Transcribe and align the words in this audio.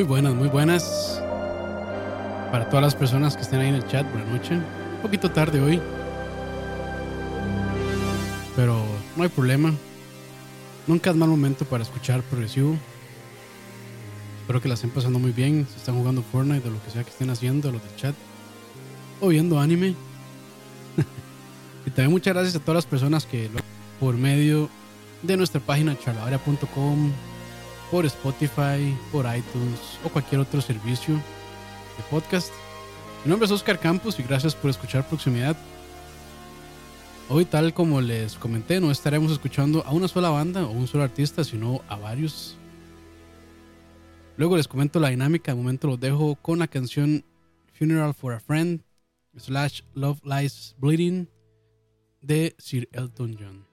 Muy 0.00 0.06
buenas, 0.06 0.34
muy 0.34 0.48
buenas. 0.48 1.20
Para 2.50 2.70
todas 2.70 2.82
las 2.82 2.94
personas 2.94 3.36
que 3.36 3.42
estén 3.42 3.60
ahí 3.60 3.68
en 3.68 3.74
el 3.74 3.86
chat, 3.86 4.10
buenas 4.10 4.30
noches. 4.30 4.52
Un 4.52 5.02
poquito 5.02 5.30
tarde 5.30 5.60
hoy. 5.60 5.78
Pero 8.56 8.82
no 9.14 9.22
hay 9.22 9.28
problema. 9.28 9.74
Nunca 10.86 11.10
es 11.10 11.16
mal 11.16 11.28
momento 11.28 11.66
para 11.66 11.82
escuchar 11.82 12.22
progresivo. 12.22 12.78
Espero 14.40 14.62
que 14.62 14.68
la 14.68 14.74
estén 14.74 14.88
pasando 14.88 15.18
muy 15.18 15.32
bien. 15.32 15.66
Si 15.70 15.76
están 15.76 15.96
jugando 15.96 16.22
Fortnite 16.22 16.66
o 16.66 16.70
lo 16.70 16.82
que 16.82 16.90
sea 16.90 17.04
que 17.04 17.10
estén 17.10 17.28
haciendo, 17.28 17.70
los 17.70 17.82
del 17.82 17.96
chat. 17.96 18.14
O 19.20 19.28
viendo 19.28 19.60
anime. 19.60 19.94
y 21.84 21.90
también 21.90 22.10
muchas 22.12 22.32
gracias 22.32 22.56
a 22.56 22.60
todas 22.60 22.76
las 22.76 22.86
personas 22.86 23.26
que 23.26 23.50
lo 23.50 23.60
por 24.00 24.14
medio 24.14 24.70
de 25.20 25.36
nuestra 25.36 25.60
página 25.60 25.94
charlavaria.com 25.98 27.12
por 27.90 28.06
Spotify, 28.06 28.96
por 29.10 29.26
iTunes 29.26 29.98
o 30.04 30.08
cualquier 30.08 30.40
otro 30.40 30.60
servicio 30.60 31.14
de 31.14 32.02
podcast. 32.08 32.52
Mi 33.24 33.30
nombre 33.30 33.46
es 33.46 33.52
Oscar 33.52 33.78
Campos 33.78 34.18
y 34.18 34.22
gracias 34.22 34.54
por 34.54 34.70
escuchar 34.70 35.06
Proximidad. 35.06 35.56
Hoy, 37.28 37.44
tal 37.44 37.74
como 37.74 38.00
les 38.00 38.34
comenté, 38.34 38.80
no 38.80 38.90
estaremos 38.90 39.30
escuchando 39.30 39.84
a 39.86 39.92
una 39.92 40.08
sola 40.08 40.30
banda 40.30 40.64
o 40.64 40.70
un 40.70 40.86
solo 40.86 41.04
artista, 41.04 41.44
sino 41.44 41.82
a 41.88 41.96
varios. 41.96 42.56
Luego 44.36 44.56
les 44.56 44.66
comento 44.66 44.98
la 44.98 45.10
dinámica, 45.10 45.52
de 45.52 45.56
momento 45.56 45.88
los 45.88 46.00
dejo 46.00 46.36
con 46.36 46.58
la 46.58 46.66
canción 46.66 47.24
Funeral 47.72 48.14
for 48.14 48.32
a 48.32 48.40
Friend 48.40 48.82
slash 49.36 49.82
Love 49.94 50.20
Lies 50.24 50.74
Bleeding 50.78 51.28
de 52.20 52.54
Sir 52.58 52.88
Elton 52.92 53.36
John. 53.38 53.69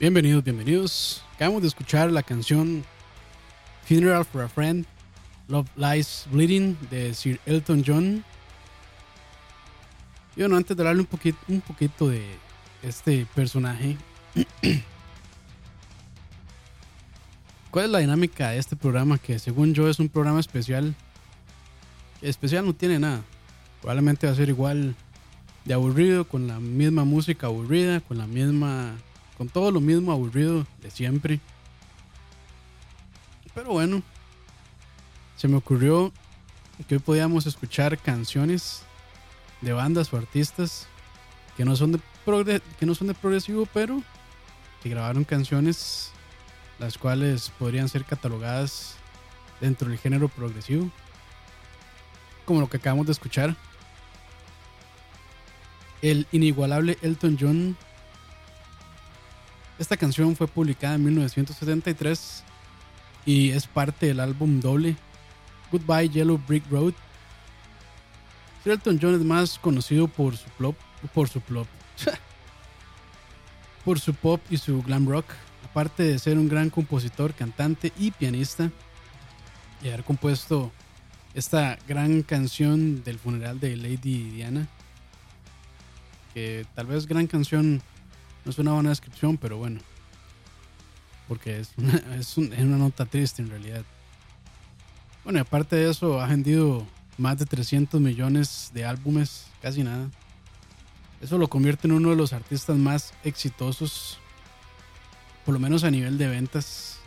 Bienvenidos, 0.00 0.42
bienvenidos. 0.42 1.22
Acabamos 1.34 1.60
de 1.60 1.68
escuchar 1.68 2.10
la 2.10 2.22
canción 2.22 2.82
Funeral 3.84 4.24
for 4.24 4.40
a 4.40 4.48
Friend, 4.48 4.86
Love 5.46 5.68
Lies 5.76 6.26
Bleeding 6.32 6.74
de 6.90 7.12
Sir 7.12 7.38
Elton 7.44 7.84
John. 7.86 8.24
Y 10.36 10.40
bueno, 10.40 10.56
antes 10.56 10.74
de 10.74 10.82
hablarle 10.82 11.02
un 11.02 11.06
poquito, 11.06 11.36
un 11.48 11.60
poquito 11.60 12.08
de 12.08 12.24
este 12.82 13.26
personaje, 13.34 13.98
¿cuál 17.70 17.84
es 17.84 17.90
la 17.90 17.98
dinámica 17.98 18.52
de 18.52 18.58
este 18.58 18.76
programa? 18.76 19.18
Que 19.18 19.38
según 19.38 19.74
yo 19.74 19.86
es 19.86 19.98
un 19.98 20.08
programa 20.08 20.40
especial. 20.40 20.94
Especial 22.22 22.64
no 22.64 22.72
tiene 22.72 22.98
nada. 22.98 23.22
Probablemente 23.82 24.26
va 24.26 24.32
a 24.32 24.36
ser 24.36 24.48
igual 24.48 24.94
de 25.66 25.74
aburrido, 25.74 26.26
con 26.26 26.46
la 26.46 26.58
misma 26.58 27.04
música 27.04 27.48
aburrida, 27.48 28.00
con 28.00 28.16
la 28.16 28.26
misma 28.26 28.96
con 29.40 29.48
todo 29.48 29.70
lo 29.70 29.80
mismo 29.80 30.12
aburrido 30.12 30.66
de 30.82 30.90
siempre. 30.90 31.40
Pero 33.54 33.70
bueno, 33.70 34.02
se 35.34 35.48
me 35.48 35.56
ocurrió 35.56 36.12
que 36.86 36.96
hoy 36.96 37.00
podíamos 37.00 37.46
escuchar 37.46 37.96
canciones 37.96 38.82
de 39.62 39.72
bandas 39.72 40.12
o 40.12 40.18
artistas 40.18 40.88
que 41.56 41.64
no 41.64 41.74
son 41.74 41.92
de, 41.92 42.60
que 42.78 42.84
no 42.84 42.94
son 42.94 43.06
de 43.06 43.14
progresivo, 43.14 43.66
pero 43.72 44.02
que 44.82 44.90
grabaron 44.90 45.24
canciones 45.24 46.12
las 46.78 46.98
cuales 46.98 47.50
podrían 47.58 47.88
ser 47.88 48.04
catalogadas 48.04 48.96
dentro 49.58 49.88
del 49.88 49.96
género 49.96 50.28
progresivo, 50.28 50.90
como 52.44 52.60
lo 52.60 52.68
que 52.68 52.76
acabamos 52.76 53.06
de 53.06 53.12
escuchar. 53.12 53.56
El 56.02 56.26
inigualable 56.30 56.98
Elton 57.00 57.38
John 57.40 57.76
esta 59.80 59.96
canción 59.96 60.36
fue 60.36 60.46
publicada 60.46 60.96
en 60.96 61.04
1973 61.04 62.44
y 63.24 63.50
es 63.50 63.66
parte 63.66 64.06
del 64.06 64.20
álbum 64.20 64.60
doble 64.60 64.94
Goodbye 65.72 66.10
Yellow 66.10 66.38
Brick 66.46 66.70
Road. 66.70 66.92
Elton 68.66 68.98
John 69.00 69.14
es 69.14 69.24
más 69.24 69.58
conocido 69.58 70.06
por 70.06 70.36
su 70.36 70.50
plop, 70.50 70.76
por 71.14 71.30
su 71.30 71.40
plop, 71.40 71.66
por 73.84 73.98
su 73.98 74.12
pop 74.12 74.42
y 74.50 74.58
su 74.58 74.82
glam 74.82 75.08
rock, 75.08 75.24
aparte 75.64 76.02
de 76.02 76.18
ser 76.18 76.36
un 76.36 76.50
gran 76.50 76.68
compositor, 76.68 77.32
cantante 77.32 77.90
y 77.98 78.10
pianista 78.10 78.70
y 79.82 79.88
haber 79.88 80.04
compuesto 80.04 80.70
esta 81.32 81.78
gran 81.88 82.22
canción 82.22 83.02
del 83.02 83.18
funeral 83.18 83.58
de 83.60 83.76
Lady 83.76 84.30
Diana, 84.30 84.68
que 86.34 86.66
tal 86.74 86.84
vez 86.84 87.06
gran 87.06 87.26
canción 87.26 87.80
no 88.44 88.50
es 88.50 88.58
una 88.58 88.72
buena 88.72 88.90
descripción, 88.90 89.36
pero 89.36 89.58
bueno. 89.58 89.80
Porque 91.28 91.60
es 91.60 91.72
una, 91.76 92.16
es, 92.16 92.36
una 92.36 92.76
nota 92.76 93.06
triste 93.06 93.42
en 93.42 93.50
realidad. 93.50 93.84
Bueno, 95.24 95.38
y 95.38 95.42
aparte 95.42 95.76
de 95.76 95.90
eso, 95.90 96.20
ha 96.20 96.26
vendido 96.26 96.86
más 97.18 97.38
de 97.38 97.44
300 97.44 98.00
millones 98.00 98.70
de 98.72 98.84
álbumes, 98.84 99.46
casi 99.60 99.82
nada. 99.82 100.08
Eso 101.20 101.36
lo 101.36 101.48
convierte 101.48 101.86
en 101.86 101.92
uno 101.92 102.10
de 102.10 102.16
los 102.16 102.32
artistas 102.32 102.76
más 102.78 103.12
exitosos, 103.24 104.18
por 105.44 105.52
lo 105.52 105.60
menos 105.60 105.84
a 105.84 105.90
nivel 105.90 106.16
de 106.16 106.28
ventas. 106.28 106.98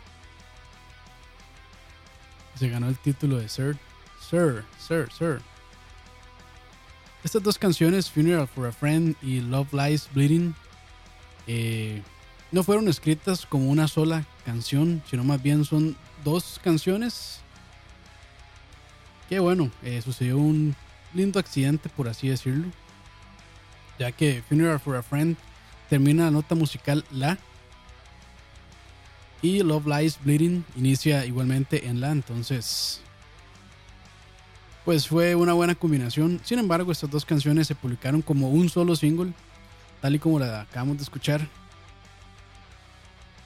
Se 2.54 2.68
ganó 2.68 2.88
el 2.88 2.96
título 2.96 3.38
de 3.38 3.48
Sir, 3.48 3.76
Sir, 4.20 4.64
Sir, 4.78 5.08
Sir. 5.12 5.40
Estas 7.24 7.42
dos 7.42 7.58
canciones, 7.58 8.10
Funeral 8.10 8.46
for 8.46 8.66
a 8.66 8.72
Friend 8.72 9.16
y 9.22 9.40
Love 9.40 9.72
Lies 9.72 10.08
Bleeding, 10.12 10.54
eh, 11.46 12.02
no 12.52 12.62
fueron 12.62 12.88
escritas 12.88 13.46
como 13.46 13.70
una 13.70 13.88
sola 13.88 14.24
canción, 14.44 15.02
sino 15.10 15.24
más 15.24 15.42
bien 15.42 15.64
son 15.64 15.96
dos 16.22 16.60
canciones. 16.62 17.40
Que 19.28 19.38
bueno, 19.38 19.70
eh, 19.82 20.00
sucedió 20.02 20.38
un 20.38 20.76
lindo 21.14 21.38
accidente, 21.38 21.88
por 21.88 22.08
así 22.08 22.28
decirlo. 22.28 22.68
Ya 23.98 24.12
que 24.12 24.42
Funeral 24.48 24.80
for 24.80 24.96
a 24.96 25.02
Friend 25.02 25.36
termina 25.88 26.24
la 26.24 26.30
nota 26.30 26.54
musical 26.54 27.04
La. 27.10 27.38
Y 29.42 29.62
Love 29.62 29.86
Lies 29.86 30.18
Bleeding 30.22 30.64
inicia 30.76 31.26
igualmente 31.26 31.88
en 31.88 32.00
La. 32.00 32.12
Entonces, 32.12 33.00
pues 34.84 35.08
fue 35.08 35.34
una 35.34 35.52
buena 35.52 35.74
combinación. 35.74 36.40
Sin 36.44 36.58
embargo, 36.58 36.92
estas 36.92 37.10
dos 37.10 37.24
canciones 37.24 37.66
se 37.66 37.74
publicaron 37.74 38.22
como 38.22 38.50
un 38.50 38.68
solo 38.68 38.96
single 38.96 39.32
tal 40.04 40.14
y 40.14 40.18
como 40.18 40.38
la 40.38 40.60
acabamos 40.60 40.98
de 40.98 41.02
escuchar. 41.02 41.48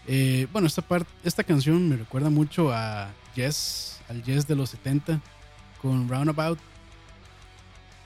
Eh, 0.09 0.49
bueno, 0.53 0.67
esta, 0.67 0.83
parte, 0.83 1.09
esta 1.23 1.45
canción 1.45 1.89
me 1.89 1.97
recuerda 1.97 2.31
mucho 2.31 2.73
a 2.73 3.13
Yes, 3.37 4.01
al 4.09 4.25
Yes 4.25 4.45
de 4.49 4.57
los 4.57 4.71
70 4.71 5.21
con 5.81 6.09
Roundabout. 6.09 6.59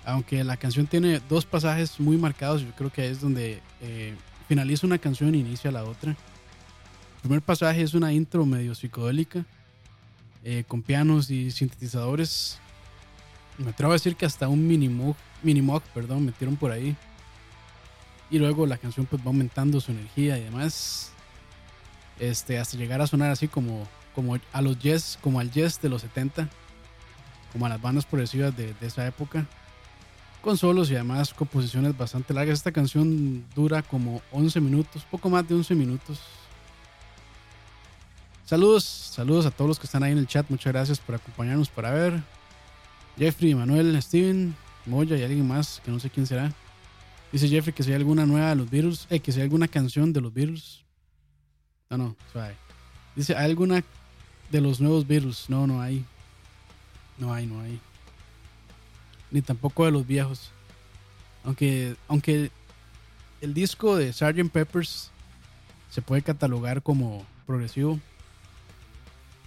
Aunque 0.05 0.45
la 0.45 0.59
canción 0.59 0.87
tiene 0.87 1.23
dos 1.31 1.47
pasajes 1.47 1.99
muy 1.99 2.19
marcados, 2.19 2.61
yo 2.61 2.71
creo 2.73 2.93
que 2.93 3.09
es 3.09 3.23
donde 3.23 3.63
eh, 3.81 4.15
finaliza 4.49 4.87
una 4.87 4.99
canción 4.99 5.35
e 5.35 5.39
inicia 5.39 5.71
la 5.71 5.85
otra. 5.85 6.11
El 6.11 7.21
primer 7.23 7.41
pasaje 7.41 7.81
es 7.81 7.95
una 7.95 8.13
intro 8.13 8.45
medio 8.45 8.75
psicodélica, 8.75 9.47
eh, 10.45 10.65
con 10.69 10.83
pianos 10.83 11.31
y 11.31 11.51
sintetizadores. 11.51 12.59
Me 13.57 13.71
atrevo 13.71 13.93
a 13.93 13.95
decir 13.95 14.15
que 14.15 14.27
hasta 14.27 14.47
un 14.47 14.67
mini 14.69 14.91
mini 15.43 15.67
perdón, 15.95 16.27
metieron 16.27 16.57
por 16.57 16.71
ahí. 16.71 16.95
Y 18.33 18.39
luego 18.39 18.67
la 18.67 18.79
canción 18.79 19.05
pues 19.05 19.21
va 19.21 19.27
aumentando 19.27 19.79
su 19.79 19.93
energía 19.93 20.39
y 20.39 20.45
demás. 20.45 21.13
Este, 22.19 22.59
hasta 22.59 22.79
llegar 22.79 23.03
a 23.03 23.07
sonar 23.07 23.31
así 23.31 23.47
como, 23.47 23.87
como 24.15 24.39
a 24.53 24.63
los 24.63 24.79
jazz, 24.79 25.19
como 25.21 25.39
al 25.39 25.51
jazz 25.51 25.81
de 25.83 25.91
los 25.91 26.01
70, 26.01 26.49
como 27.53 27.67
a 27.67 27.69
las 27.69 27.81
bandas 27.81 28.07
progresivas 28.07 28.57
de, 28.57 28.73
de 28.73 28.87
esa 28.87 29.07
época. 29.07 29.47
Con 30.41 30.57
solos 30.57 30.91
y 30.91 30.95
además 30.95 31.35
composiciones 31.35 31.97
bastante 31.97 32.33
largas. 32.33 32.55
Esta 32.55 32.73
canción 32.73 33.45
dura 33.55 33.83
como 33.83 34.23
11 34.33 34.61
minutos, 34.63 35.05
poco 35.11 35.29
más 35.29 35.47
de 35.47 35.55
11 35.55 35.75
minutos. 35.75 36.19
Saludos, 38.47 38.85
saludos 38.85 39.45
a 39.45 39.51
todos 39.51 39.69
los 39.69 39.79
que 39.79 39.87
están 39.87 40.03
ahí 40.05 40.13
en 40.13 40.19
el 40.19 40.27
chat. 40.27 40.47
Muchas 40.49 40.73
gracias 40.73 40.99
por 40.99 41.17
acompañarnos 41.17 41.69
para 41.69 41.91
ver. 41.91 42.23
Jeffrey, 43.19 43.55
Manuel, 43.55 44.01
Steven, 44.03 44.57
Moya 44.87 45.19
y 45.19 45.23
alguien 45.23 45.47
más 45.47 45.83
que 45.85 45.91
no 45.91 46.01
sé 46.01 46.09
quién 46.09 46.27
será. 46.27 46.51
Dice 47.33 47.49
Jeffrey 47.49 47.73
que 47.73 47.83
si 47.83 47.91
hay 47.91 47.97
alguna 47.97 48.27
nueva 48.27 48.51
de 48.51 48.57
los 48.57 48.71
Beatles, 48.71 49.07
eh, 49.09 49.19
que 49.19 49.33
si 49.33 49.39
hay 49.39 49.45
alguna 49.45 49.67
canción 49.67 50.13
de 50.13 50.21
los 50.21 50.35
Beatles. 50.35 50.85
No, 51.89 51.97
no, 51.97 52.17
suave. 52.31 52.55
Dice, 53.17 53.35
¿hay 53.35 53.47
alguna 53.47 53.83
de 54.51 54.61
los 54.61 54.81
nuevos 54.81 55.07
Beatles? 55.07 55.47
No, 55.49 55.67
no 55.67 55.81
hay. 55.81 56.05
No 57.17 57.33
hay, 57.33 57.47
no 57.47 57.61
hay. 57.61 57.81
Ni 59.31 59.41
tampoco 59.41 59.87
de 59.87 59.93
los 59.93 60.07
viejos. 60.07 60.51
Aunque, 61.45 61.97
aunque 62.07 62.51
el 63.41 63.55
disco 63.55 63.97
de 63.97 64.13
Sgt. 64.13 64.51
Peppers 64.53 65.11
se 65.91 66.03
puede 66.03 66.23
catalogar 66.23 66.83
como 66.83 67.25
progresivo. 67.47 67.99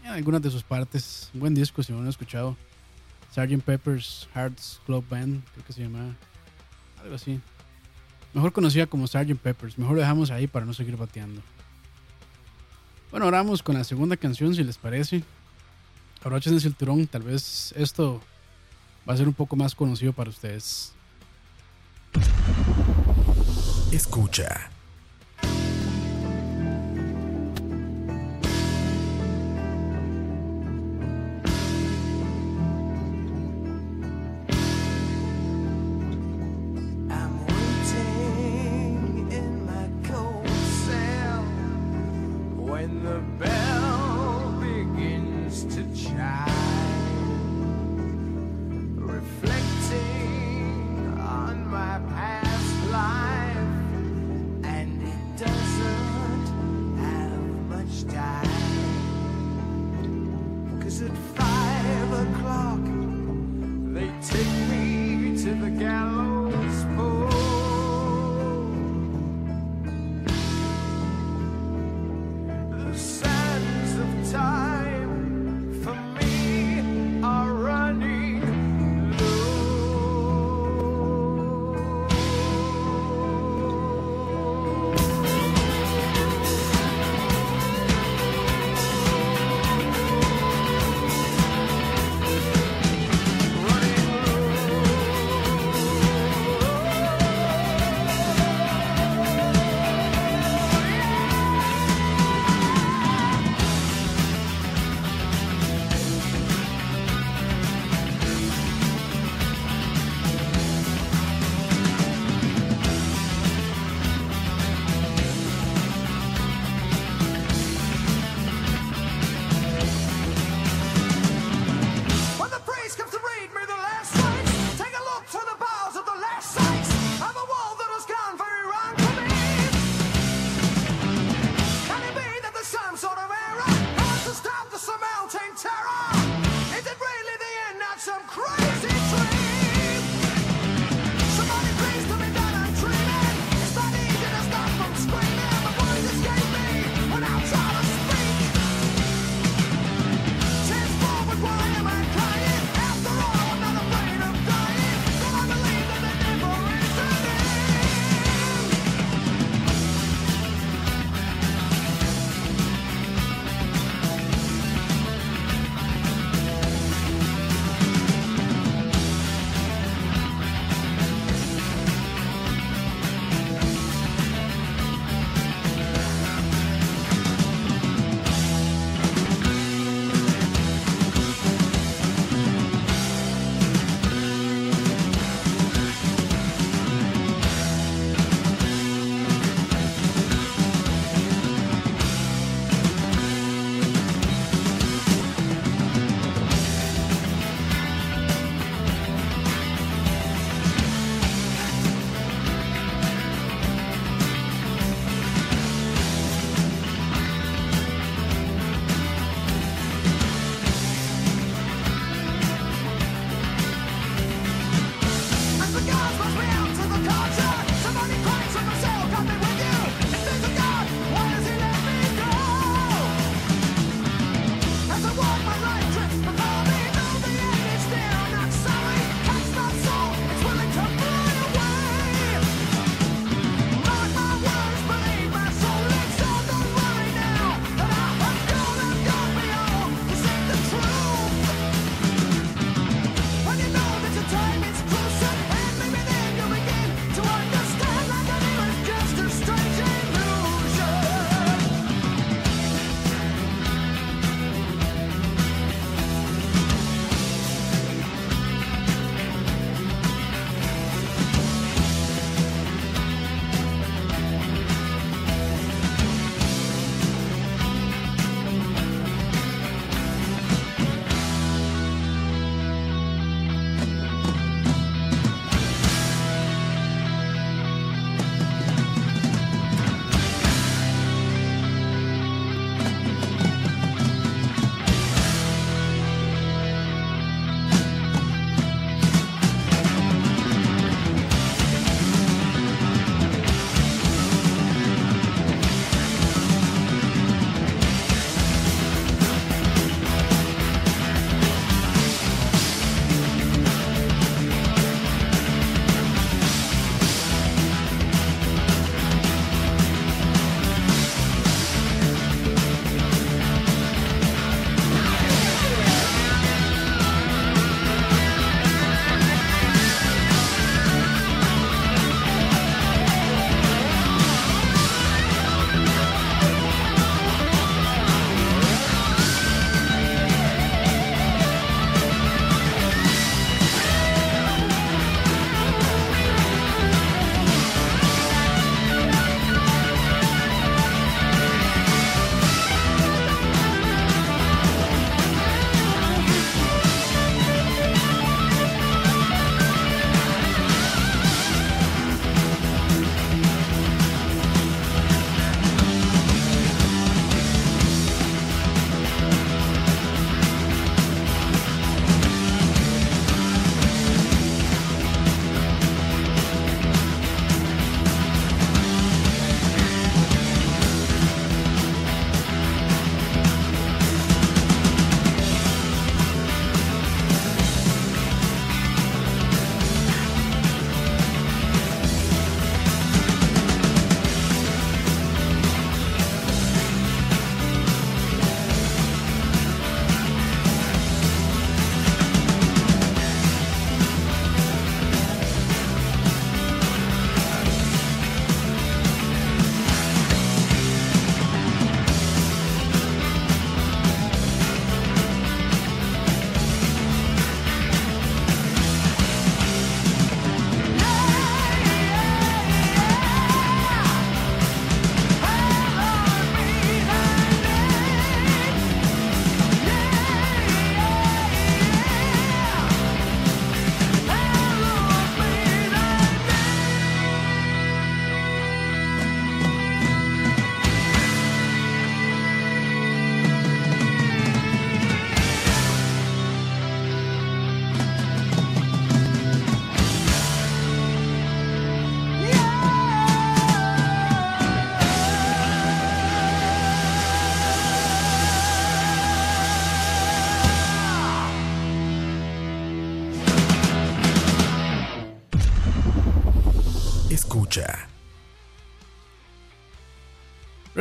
En 0.04 0.12
algunas 0.12 0.42
de 0.42 0.50
sus 0.50 0.64
partes. 0.64 1.30
Buen 1.34 1.54
disco 1.54 1.84
si 1.84 1.92
no 1.92 2.00
lo 2.00 2.04
han 2.04 2.10
escuchado. 2.10 2.58
Sgt. 3.32 3.62
Peppers 3.64 4.28
Hearts 4.34 4.82
Club 4.88 5.06
Band, 5.08 5.44
creo 5.54 5.66
que 5.66 5.74
se 5.74 5.84
llama. 5.84 6.16
Algo 7.02 7.16
así. 7.16 7.40
Mejor 8.36 8.52
conocida 8.52 8.86
como 8.86 9.08
Sgt. 9.08 9.40
Peppers. 9.42 9.78
Mejor 9.78 9.96
lo 9.96 10.02
dejamos 10.02 10.30
ahí 10.30 10.46
para 10.46 10.66
no 10.66 10.74
seguir 10.74 10.98
bateando. 10.98 11.42
Bueno, 13.10 13.28
ahora 13.28 13.38
vamos 13.38 13.64
con 13.64 13.76
la 13.76 13.86
segunda 13.86 14.18
canción, 14.18 14.54
si 14.54 14.62
les 14.62 14.78
parece. 14.78 15.24
Abrochen 16.22 16.54
el 16.54 16.60
cinturón. 16.60 17.08
Tal 17.08 17.22
vez 17.22 17.74
esto 17.78 18.22
va 19.08 19.14
a 19.14 19.18
ser 19.18 19.30
un 19.30 19.34
poco 19.34 19.56
más 19.56 19.74
conocido 19.74 20.12
para 20.12 20.30
ustedes. 20.30 20.92
Escucha. 22.12 23.92
Escucha. 23.94 24.75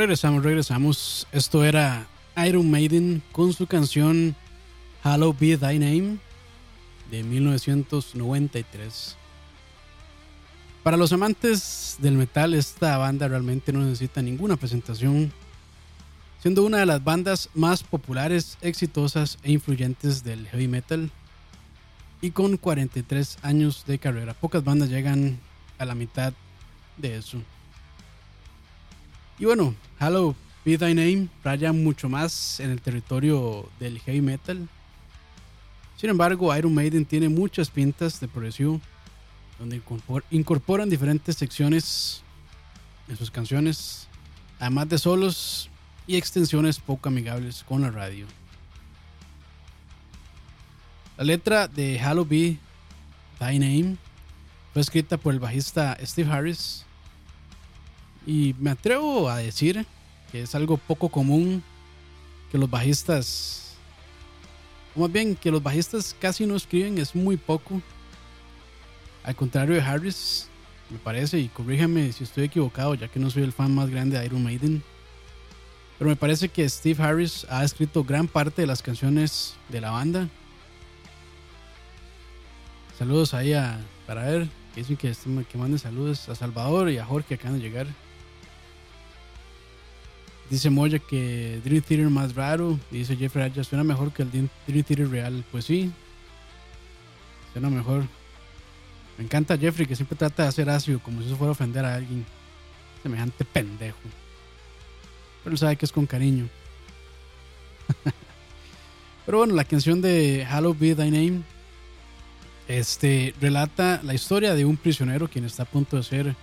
Regresamos, 0.05 0.45
regresamos. 0.45 1.27
Esto 1.33 1.64
era 1.64 2.07
Iron 2.47 2.71
Maiden 2.71 3.23
con 3.33 3.55
su 3.55 3.67
canción 3.67 4.37
Hallowed 5.03 5.37
Be 5.40 5.57
Thy 5.57 5.79
Name 5.79 6.19
de 7.11 7.23
1993. 7.23 9.17
Para 10.83 10.99
los 10.99 11.11
amantes 11.14 11.97
del 12.01 12.19
metal, 12.19 12.53
esta 12.53 12.99
banda 12.99 13.29
realmente 13.29 13.73
no 13.73 13.81
necesita 13.81 14.21
ninguna 14.21 14.59
presentación, 14.59 15.33
siendo 16.43 16.64
una 16.64 16.81
de 16.81 16.87
las 16.87 17.03
bandas 17.03 17.49
más 17.55 17.83
populares, 17.83 18.59
exitosas 18.61 19.38
e 19.43 19.53
influyentes 19.53 20.23
del 20.23 20.47
heavy 20.49 20.69
metal. 20.69 21.11
Y 22.21 22.33
con 22.33 22.59
43 22.59 23.38
años 23.40 23.85
de 23.87 23.99
carrera, 23.99 24.35
pocas 24.35 24.62
bandas 24.62 24.90
llegan 24.90 25.40
a 25.79 25.87
la 25.87 25.95
mitad 25.95 26.35
de 26.99 27.17
eso. 27.17 27.40
Y 29.38 29.47
bueno, 29.47 29.75
Halo 29.99 30.35
Be 30.64 30.79
Thy 30.79 30.94
Name 30.94 31.29
raya 31.42 31.73
mucho 31.73 32.09
más 32.09 32.61
en 32.61 32.70
el 32.70 32.81
territorio 32.81 33.68
del 33.81 33.99
heavy 34.01 34.20
metal. 34.20 34.68
Sin 35.97 36.11
embargo, 36.11 36.55
Iron 36.57 36.75
Maiden 36.75 37.05
tiene 37.05 37.29
muchas 37.29 37.70
pintas 37.70 38.20
de 38.20 38.29
progresivo, 38.29 38.81
donde 39.59 39.83
incorporan 40.31 40.88
diferentes 40.88 41.37
secciones 41.37 42.23
en 43.09 43.16
sus 43.16 43.31
canciones, 43.31 44.09
además 44.59 44.88
de 44.88 44.99
solos 44.99 45.70
y 46.07 46.16
extensiones 46.16 46.79
poco 46.79 47.09
amigables 47.09 47.64
con 47.64 47.83
la 47.83 47.90
radio. 47.90 48.27
La 51.16 51.25
letra 51.25 51.68
de 51.68 51.99
Halo 52.01 52.25
Be 52.25 52.59
Thy 53.38 53.59
Name 53.59 53.97
fue 54.73 54.83
escrita 54.83 55.16
por 55.16 55.33
el 55.33 55.40
bajista 55.40 55.97
Steve 56.03 56.31
Harris 56.31 56.85
y 58.26 58.54
me 58.58 58.70
atrevo 58.70 59.28
a 59.28 59.38
decir 59.38 59.84
que 60.32 60.42
es 60.42 60.54
algo 60.54 60.76
poco 60.76 61.08
común 61.08 61.62
que 62.50 62.58
los 62.58 62.70
bajistas, 62.70 63.76
o 64.94 65.00
más 65.00 65.12
bien 65.12 65.37
que 65.37 65.50
los 65.50 65.62
bajistas 65.62 66.16
casi 66.18 66.46
no 66.46 66.56
escriben, 66.56 66.98
es 66.98 67.14
muy 67.14 67.37
poco. 67.37 67.80
Al 69.24 69.34
contrario 69.34 69.74
de 69.74 69.80
Harris, 69.80 70.48
me 70.90 70.98
parece, 70.98 71.38
y 71.38 71.48
corríjame 71.48 72.12
si 72.12 72.24
estoy 72.24 72.44
equivocado, 72.44 72.94
ya 72.94 73.08
que 73.08 73.18
no 73.18 73.30
soy 73.30 73.42
el 73.42 73.52
fan 73.52 73.74
más 73.74 73.90
grande 73.90 74.18
de 74.18 74.26
Iron 74.26 74.42
Maiden. 74.42 74.82
Pero 75.98 76.10
me 76.10 76.16
parece 76.16 76.48
que 76.48 76.68
Steve 76.68 77.02
Harris 77.02 77.46
ha 77.48 77.64
escrito 77.64 78.04
gran 78.04 78.28
parte 78.28 78.62
de 78.62 78.66
las 78.66 78.82
canciones 78.82 79.54
de 79.68 79.80
la 79.80 79.90
banda. 79.90 80.28
Saludos 82.98 83.34
ahí 83.34 83.52
a, 83.52 83.80
para 84.06 84.24
ver, 84.24 84.48
que 84.74 84.80
dicen 84.80 84.96
que, 84.96 85.12
que 85.50 85.58
manden 85.58 85.78
saludos 85.78 86.28
a 86.28 86.34
Salvador 86.34 86.90
y 86.90 86.98
a 86.98 87.04
Jorge 87.04 87.28
que 87.28 87.34
acaban 87.34 87.58
de 87.58 87.64
llegar. 87.64 87.87
Dice 90.50 90.70
Moya 90.70 90.98
que 90.98 91.61
Dream 91.64 91.83
Theater 91.83 92.11
más 92.11 92.35
raro. 92.35 92.78
dice 92.90 93.16
Jeffrey 93.16 93.44
Arja, 93.44 93.64
suena 93.64 93.83
mejor 93.83 94.12
que 94.12 94.22
el 94.22 94.30
Dream 94.30 94.48
Theater 94.66 95.09
real. 95.09 95.44
Pues 95.50 95.64
sí, 95.64 95.90
suena 97.52 97.70
mejor. 97.70 98.04
Me 99.16 99.24
encanta 99.24 99.57
Jeffrey 99.57 99.87
que 99.87 99.96
siempre 99.96 100.18
trata 100.18 100.42
de 100.42 100.48
hacer 100.48 100.68
ácido 100.68 100.98
como 101.00 101.20
si 101.20 101.28
eso 101.28 101.37
fuera 101.37 101.52
ofender 101.52 101.85
a 101.85 101.94
alguien. 101.94 102.26
Semejante 103.02 103.44
pendejo. 103.44 103.98
Pero 105.42 105.57
sabe 105.57 105.76
que 105.76 105.85
es 105.85 105.92
con 105.92 106.07
cariño. 106.07 106.48
Pero 109.26 109.38
bueno, 109.38 109.54
la 109.54 109.64
canción 109.64 110.02
de 110.02 110.46
Hallowed 110.48 110.76
Be 110.78 110.94
Thy 110.94 111.11
Name 111.11 111.42
este, 112.68 113.35
relata 113.40 114.00
la 114.02 114.14
historia 114.14 114.54
de 114.54 114.64
un 114.64 114.76
prisionero 114.76 115.28
quien 115.28 115.44
está 115.44 115.64
a 115.64 115.66
punto 115.66 115.96
de 115.96 116.02
ser 116.02 116.35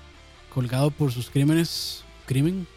colgado 0.54 0.92
por 0.92 1.12
sus 1.12 1.30
crímenes. 1.30 2.04
Crimen 2.26 2.68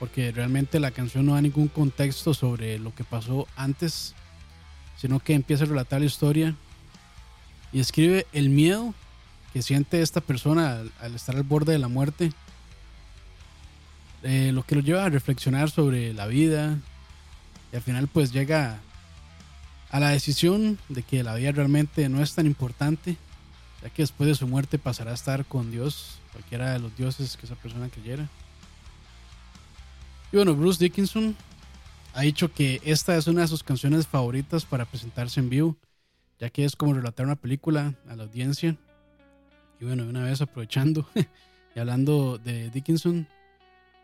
porque 0.00 0.32
realmente 0.32 0.80
la 0.80 0.90
canción 0.90 1.26
no 1.26 1.34
da 1.34 1.42
ningún 1.42 1.68
contexto 1.68 2.32
sobre 2.32 2.78
lo 2.78 2.94
que 2.94 3.04
pasó 3.04 3.46
antes, 3.54 4.14
sino 4.96 5.20
que 5.20 5.34
empieza 5.34 5.64
a 5.64 5.68
relatar 5.68 6.00
la 6.00 6.06
historia 6.06 6.56
y 7.70 7.80
escribe 7.80 8.26
el 8.32 8.48
miedo 8.48 8.94
que 9.52 9.60
siente 9.62 10.00
esta 10.00 10.22
persona 10.22 10.82
al, 11.00 11.14
estar 11.14 11.36
al 11.36 11.42
borde 11.42 11.72
de 11.72 11.78
la 11.78 11.88
muerte, 11.88 12.32
eh, 14.22 14.52
lo 14.54 14.62
que 14.62 14.74
lo 14.74 14.80
lleva 14.80 15.04
a 15.04 15.10
reflexionar 15.10 15.70
sobre 15.70 16.14
la 16.14 16.26
vida 16.26 16.78
y 17.72 17.76
al 17.76 17.82
final 17.82 18.08
pues 18.08 18.32
llega 18.32 18.80
a 19.90 20.00
la 20.00 20.08
decisión 20.08 20.78
de 20.88 21.02
que 21.02 21.22
la 21.22 21.34
vida 21.34 21.52
realmente 21.52 22.08
no 22.08 22.22
es 22.22 22.34
tan 22.34 22.46
importante, 22.46 23.16
ya 23.82 23.90
que 23.90 24.02
después 24.02 24.28
de 24.28 24.34
su 24.34 24.46
muerte 24.46 24.78
pasará 24.78 25.10
a 25.10 25.14
estar 25.14 25.44
con 25.44 25.70
Dios, 25.70 26.20
cualquiera 26.32 26.72
de 26.72 26.78
los 26.78 26.96
dioses 26.96 27.36
que 27.36 27.44
esa 27.44 27.56
persona 27.56 27.90
creyera. 27.90 28.30
Y 30.32 30.36
bueno, 30.36 30.54
Bruce 30.54 30.82
Dickinson 30.82 31.34
ha 32.14 32.22
dicho 32.22 32.52
que 32.52 32.80
esta 32.84 33.16
es 33.16 33.26
una 33.26 33.42
de 33.42 33.48
sus 33.48 33.64
canciones 33.64 34.06
favoritas 34.06 34.64
para 34.64 34.84
presentarse 34.84 35.40
en 35.40 35.50
vivo, 35.50 35.76
ya 36.38 36.50
que 36.50 36.64
es 36.64 36.76
como 36.76 36.94
relatar 36.94 37.26
una 37.26 37.34
película 37.34 37.94
a 38.08 38.14
la 38.14 38.24
audiencia. 38.24 38.76
Y 39.80 39.84
bueno, 39.84 40.04
una 40.04 40.22
vez 40.22 40.40
aprovechando 40.40 41.04
y 41.74 41.78
hablando 41.80 42.38
de 42.38 42.70
Dickinson, 42.70 43.26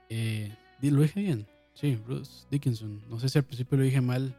eh, 0.09 0.53
¿lo 0.81 1.03
dije 1.03 1.21
bien? 1.21 1.47
Sí, 1.75 1.95
Bruce 1.95 2.47
Dickinson. 2.51 3.03
No 3.09 3.21
sé 3.21 3.29
si 3.29 3.39
al 3.39 3.45
principio 3.45 3.79
lo 3.79 3.85
dije 3.85 4.01
mal 4.01 4.35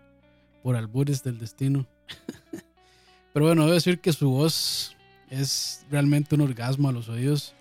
por 0.63 0.75
albures 0.75 1.23
del 1.23 1.37
destino. 1.37 1.87
Pero 3.33 3.45
bueno, 3.45 3.61
debo 3.61 3.73
decir 3.73 3.99
que 3.99 4.11
su 4.11 4.29
voz 4.29 4.95
es 5.29 5.85
realmente 5.89 6.35
un 6.35 6.41
orgasmo 6.41 6.89
a 6.89 6.91
los 6.91 7.07
oídos. 7.07 7.53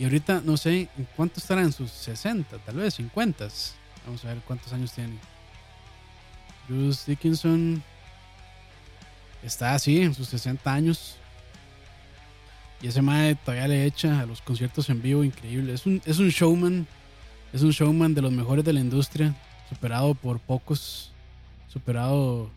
Y 0.00 0.04
ahorita 0.04 0.40
no 0.42 0.56
sé 0.56 0.88
en 0.96 1.06
cuánto 1.14 1.40
estará 1.40 1.60
en 1.60 1.72
sus 1.72 1.90
60, 1.90 2.56
tal 2.56 2.76
vez 2.76 2.94
50. 2.94 3.48
Vamos 4.06 4.24
a 4.24 4.28
ver 4.28 4.38
cuántos 4.46 4.72
años 4.72 4.92
tiene. 4.92 5.18
Bruce 6.66 7.04
Dickinson 7.06 7.82
está 9.42 9.74
así, 9.74 10.00
en 10.00 10.14
sus 10.14 10.28
60 10.28 10.72
años. 10.72 11.16
Y 12.80 12.86
ese 12.86 13.02
madre 13.02 13.34
todavía 13.34 13.68
le 13.68 13.84
echa 13.84 14.20
a 14.20 14.24
los 14.24 14.40
conciertos 14.40 14.88
en 14.88 15.02
vivo 15.02 15.22
increíble. 15.22 15.74
Es 15.74 15.84
un, 15.84 16.00
es 16.06 16.18
un 16.18 16.30
showman. 16.30 16.86
Es 17.52 17.60
un 17.60 17.70
showman 17.70 18.14
de 18.14 18.22
los 18.22 18.32
mejores 18.32 18.64
de 18.64 18.72
la 18.72 18.80
industria. 18.80 19.36
Superado 19.68 20.14
por 20.14 20.40
pocos. 20.40 21.12
Superado 21.68 22.50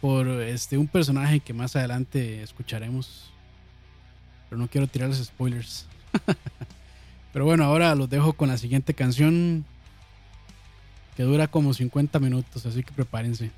por 0.00 0.28
este 0.28 0.78
un 0.78 0.86
personaje 0.86 1.40
que 1.40 1.52
más 1.52 1.74
adelante 1.74 2.44
escucharemos. 2.44 3.32
Pero 4.48 4.60
no 4.60 4.68
quiero 4.68 4.86
tirarles 4.86 5.18
spoilers. 5.24 5.88
Pero 7.32 7.44
bueno, 7.44 7.64
ahora 7.64 7.94
los 7.94 8.10
dejo 8.10 8.34
con 8.34 8.48
la 8.48 8.58
siguiente 8.58 8.94
canción 8.94 9.64
que 11.16 11.22
dura 11.22 11.48
como 11.48 11.74
50 11.74 12.18
minutos, 12.18 12.66
así 12.66 12.82
que 12.82 12.92
prepárense. 12.92 13.50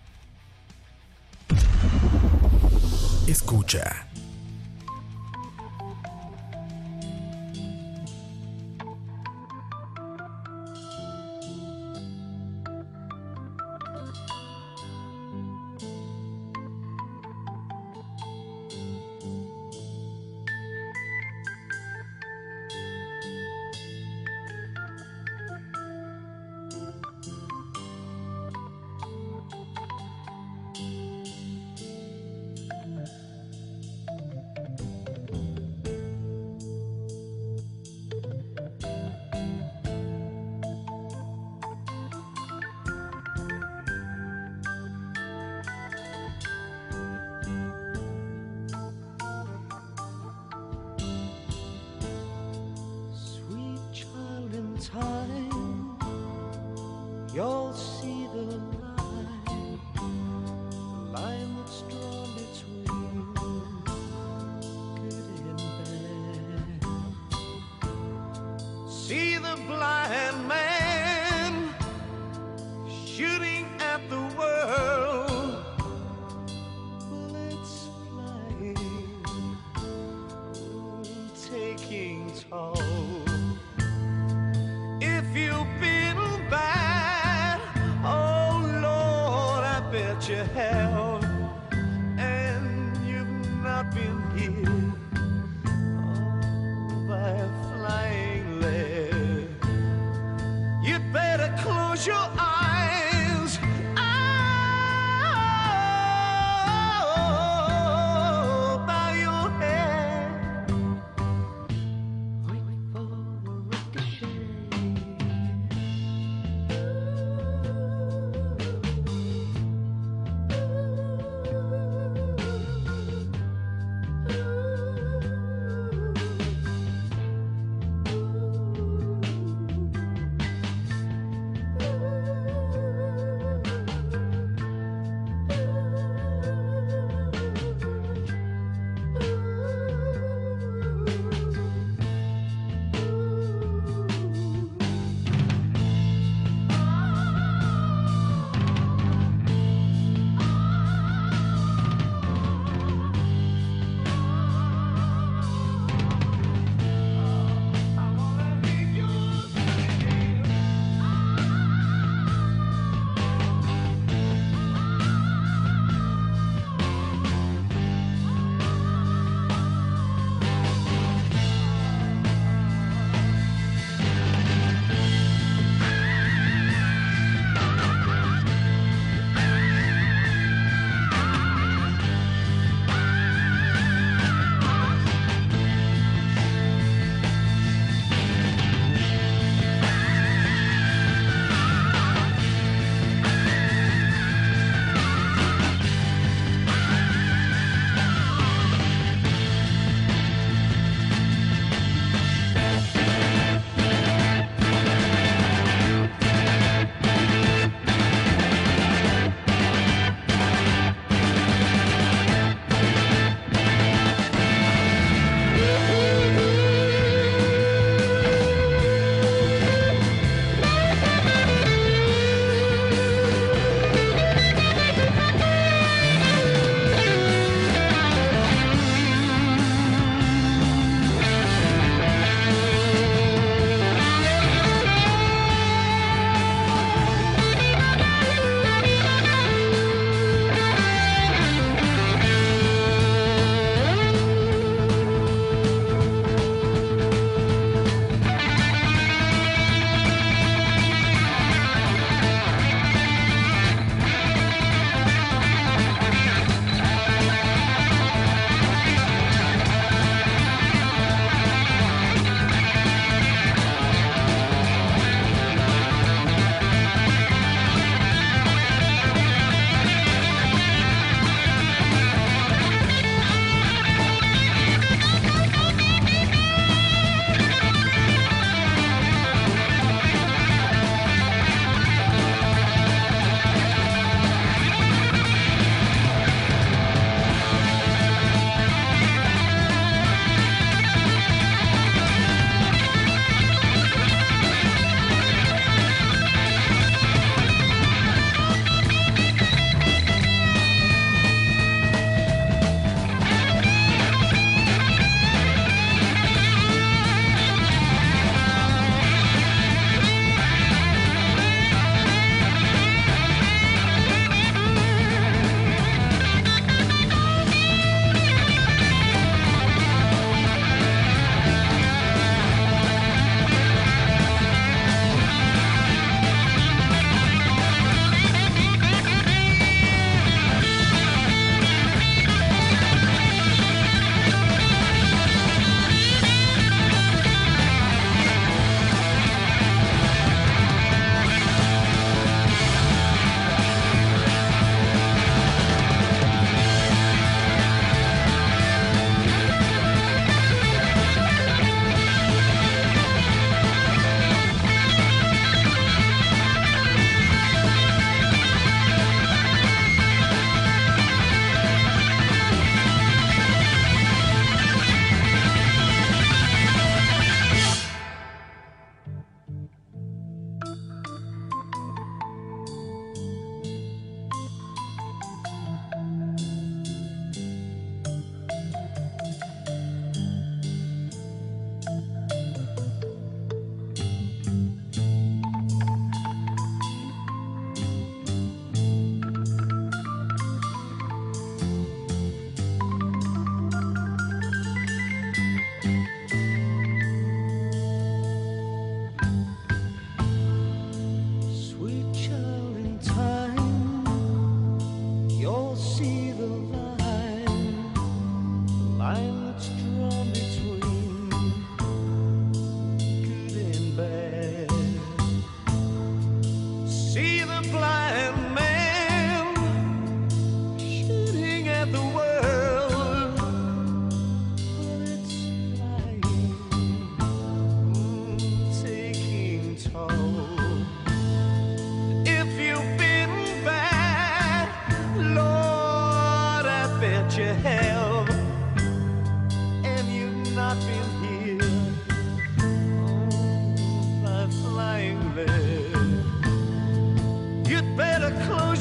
Escucha. 3.27 4.07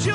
就 0.04 0.12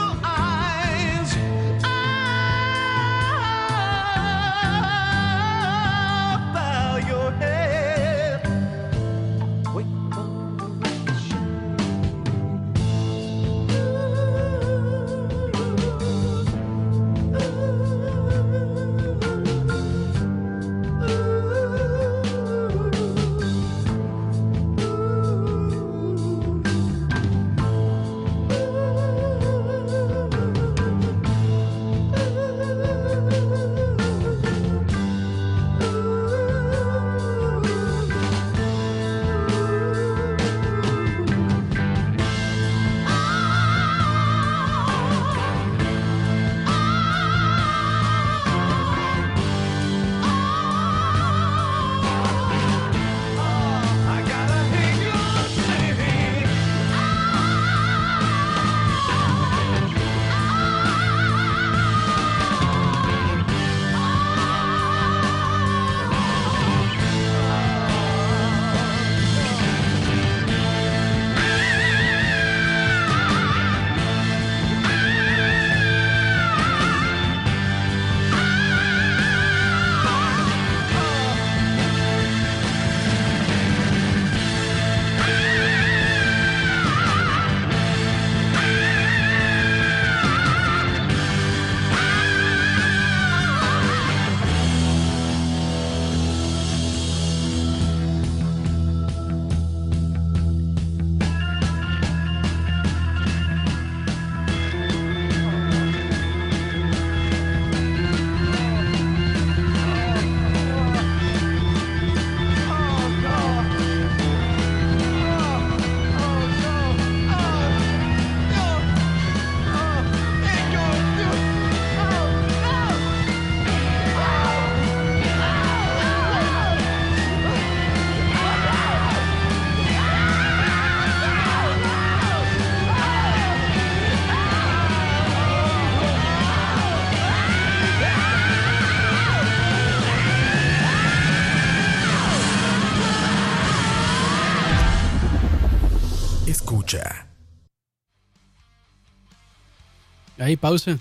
Ahí, 150.49 150.57
pausa. 150.57 150.97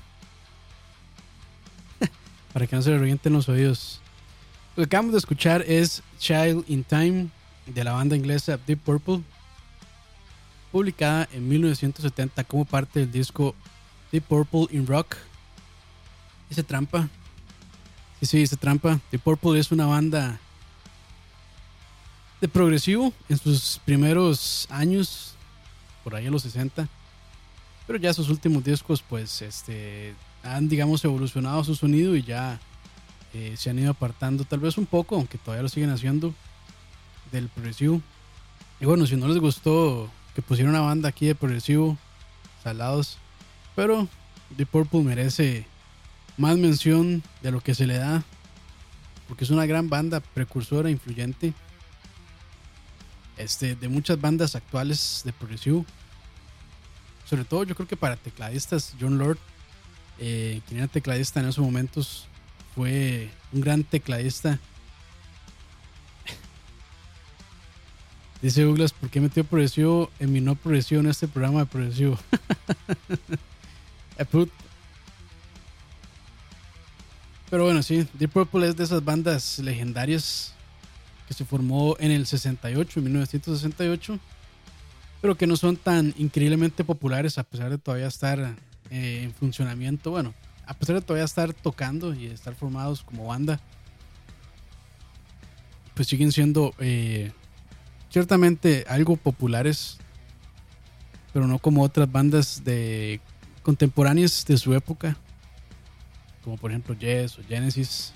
Para 2.53 2.66
que 2.66 2.76
no 2.76 2.82
se 2.82 2.90
le 2.90 2.99
revienten 2.99 3.32
los 3.32 3.49
oídos. 3.49 3.99
Lo 4.76 4.82
que 4.82 4.88
acabamos 4.88 5.12
de 5.12 5.18
escuchar 5.20 5.62
es 5.62 6.03
Child 6.18 6.66
in 6.68 6.84
Time 6.84 7.28
de 7.64 7.82
la 7.82 7.92
banda 7.92 8.14
inglesa 8.14 8.59
Deep 8.66 8.78
Purple, 8.80 9.22
publicada 10.70 11.30
en 11.32 11.49
1970 11.49 12.44
como 12.44 12.66
parte 12.66 13.01
del 13.01 13.11
disco 13.11 13.55
Deep 14.12 14.24
Purple 14.24 14.66
in 14.70 14.86
Rock. 14.86 15.16
Dice 16.51 16.62
trampa. 16.62 17.09
Sí, 18.20 18.26
sí, 18.26 18.38
dice 18.40 18.59
trampa. 18.59 19.01
Deep 19.11 19.22
Purple 19.22 19.59
es 19.59 19.72
una 19.72 19.86
banda 19.86 20.38
de 22.42 22.49
progresivo 22.49 23.14
en 23.30 23.38
sus 23.38 23.80
primeros 23.86 24.66
años, 24.68 25.36
por 26.05 26.14
ahí 26.16 26.26
en 26.26 26.32
los 26.32 26.42
60. 26.42 26.86
Pero 27.89 27.99
ya 27.99 28.12
sus 28.12 28.28
últimos 28.28 28.62
discos, 28.62 29.03
pues, 29.03 29.41
este, 29.41 30.14
han, 30.43 30.68
digamos, 30.68 31.03
evolucionado 31.07 31.64
su 31.64 31.74
sonido 31.74 32.14
y 32.14 32.22
ya 32.22 32.61
eh, 33.32 33.55
se 33.57 33.70
han 33.70 33.78
ido 33.78 33.93
apartando, 33.93 34.45
tal 34.45 34.61
vez 34.61 34.76
un 34.76 34.84
poco, 34.84 35.16
aunque 35.16 35.39
todavía 35.39 35.62
lo 35.62 35.70
siguen 35.70 35.89
haciendo, 35.89 36.34
del 37.32 37.49
progresivo. 37.49 38.03
Y 38.78 38.84
bueno, 38.84 39.07
si 39.07 39.16
no 39.16 39.26
les 39.26 39.39
gustó 39.39 40.11
que 40.34 40.43
pusiera 40.43 40.68
una 40.68 40.82
banda 40.82 41.09
aquí 41.09 41.24
de 41.24 41.34
progresivo, 41.34 41.97
salados, 42.62 43.16
pero 43.74 44.07
Deep 44.59 44.68
Purple 44.68 45.01
merece 45.01 45.66
más 46.36 46.59
mención 46.59 47.22
de 47.43 47.53
lo 47.53 47.62
que 47.62 47.74
se 47.74 47.86
le 47.86 47.97
da, 47.97 48.22
porque 49.28 49.45
es 49.45 49.51
una 49.51 49.64
gran 49.64 49.89
banda 49.89 50.20
precursora, 50.20 50.91
influyente, 50.91 51.55
este, 53.39 53.76
de 53.76 53.89
muchas 53.89 54.20
bandas 54.20 54.55
actuales 54.57 55.22
de 55.24 55.32
progresivo 55.32 55.86
sobre 57.29 57.45
todo 57.45 57.64
yo 57.64 57.74
creo 57.74 57.87
que 57.87 57.97
para 57.97 58.16
tecladistas, 58.16 58.95
John 58.99 59.18
Lord, 59.18 59.39
eh, 60.18 60.62
quien 60.66 60.79
era 60.79 60.89
tecladista 60.89 61.41
en 61.41 61.49
esos 61.49 61.62
momentos, 61.62 62.26
fue 62.74 63.31
un 63.53 63.61
gran 63.61 63.85
tecladista. 63.85 64.59
Dice 68.43 68.62
Douglas, 68.62 68.93
¿por 68.93 69.11
qué 69.11 69.20
metió 69.20 69.45
progresivo 69.45 70.11
en 70.18 70.33
mi 70.33 70.41
no 70.41 70.55
progresivo 70.55 71.03
en 71.03 71.09
este 71.09 71.29
programa 71.29 71.61
de 71.61 71.66
progresivo? 71.66 72.18
Eh, 74.20 74.26
Pero 77.49 77.62
bueno, 77.62 77.85
sí, 77.85 78.05
Deep 78.14 78.33
Purple 78.33 78.66
es 78.66 78.76
de 78.76 78.83
esas 78.83 79.05
bandas 79.05 79.61
legendarias 79.61 80.55
que 81.29 81.35
se 81.35 81.45
formó 81.45 81.95
en 82.01 82.11
el 82.11 82.26
68, 82.26 82.99
en 82.99 83.05
1968 83.05 84.18
pero 85.21 85.37
que 85.37 85.47
no 85.47 85.57
son 85.57 85.77
tan 85.77 86.14
increíblemente 86.16 86.85
populares 86.85 87.39
a 87.39 87.45
pesar 87.45 87.71
de 87.71 87.79
todavía 87.79 88.07
estar 88.07 88.57
eh, 88.91 89.23
en 89.25 89.33
funcionamiento. 89.33 90.11
Bueno, 90.11 90.35
a 90.66 90.75
pesar 90.75 90.97
de 90.97 91.03
todavía 91.03 91.25
estar 91.25 91.53
tocando 91.53 92.14
y 92.14 92.27
estar 92.27 92.55
formados 92.55 93.03
como 93.03 93.27
banda, 93.27 93.61
pues 95.95 96.09
siguen 96.09 96.31
siendo 96.31 96.75
eh, 96.79 97.33
ciertamente 98.11 98.85
algo 98.89 99.16
populares, 99.16 99.99
pero 101.33 101.47
no 101.47 101.59
como 101.59 101.83
otras 101.83 102.11
bandas 102.11 102.62
de 102.64 103.21
contemporáneas 103.62 104.45
de 104.47 104.57
su 104.57 104.75
época, 104.75 105.16
como 106.45 106.57
por 106.57 106.71
ejemplo 106.71 106.95
Yes 106.95 107.39
o 107.39 107.43
Genesis. 107.43 108.12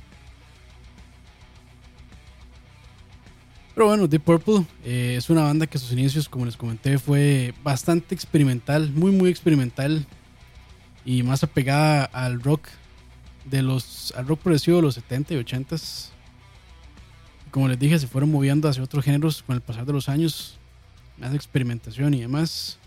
Pero 3.75 3.87
bueno, 3.87 4.07
Deep 4.07 4.23
Purple 4.23 4.67
eh, 4.85 5.15
es 5.17 5.31
una 5.31 5.45
banda 5.45 5.67
que 5.67 5.79
sus 5.79 5.93
inicios, 5.93 6.29
como 6.29 6.45
les 6.45 6.57
comenté, 6.57 6.99
fue 6.99 7.55
bastante 7.63 8.15
experimental, 8.15 8.91
muy 8.93 9.13
muy 9.13 9.31
experimental 9.31 10.07
y 11.07 11.23
más 11.23 11.43
apegada 11.43 12.05
al 12.05 12.43
rock 12.43 12.69
de 13.47 13.63
los 13.63 14.13
al 14.17 14.29
rock 14.29 14.41
progresivo 14.41 14.77
de 14.77 14.83
los 14.83 14.95
70 14.97 15.35
y 15.35 15.37
80 15.39 15.77
Como 17.51 17.67
les 17.69 17.79
dije, 17.79 17.99
se 17.99 18.07
fueron 18.07 18.31
moviendo 18.31 18.69
hacia 18.69 18.83
otros 18.83 19.05
géneros 19.05 19.43
con 19.43 19.57
el 19.57 19.63
pasar 19.63 19.87
de 19.87 19.93
los 19.95 20.09
años, 20.09 20.59
más 21.19 21.35
experimentación 21.35 22.13
y 22.13 22.21
demás. 22.21 22.79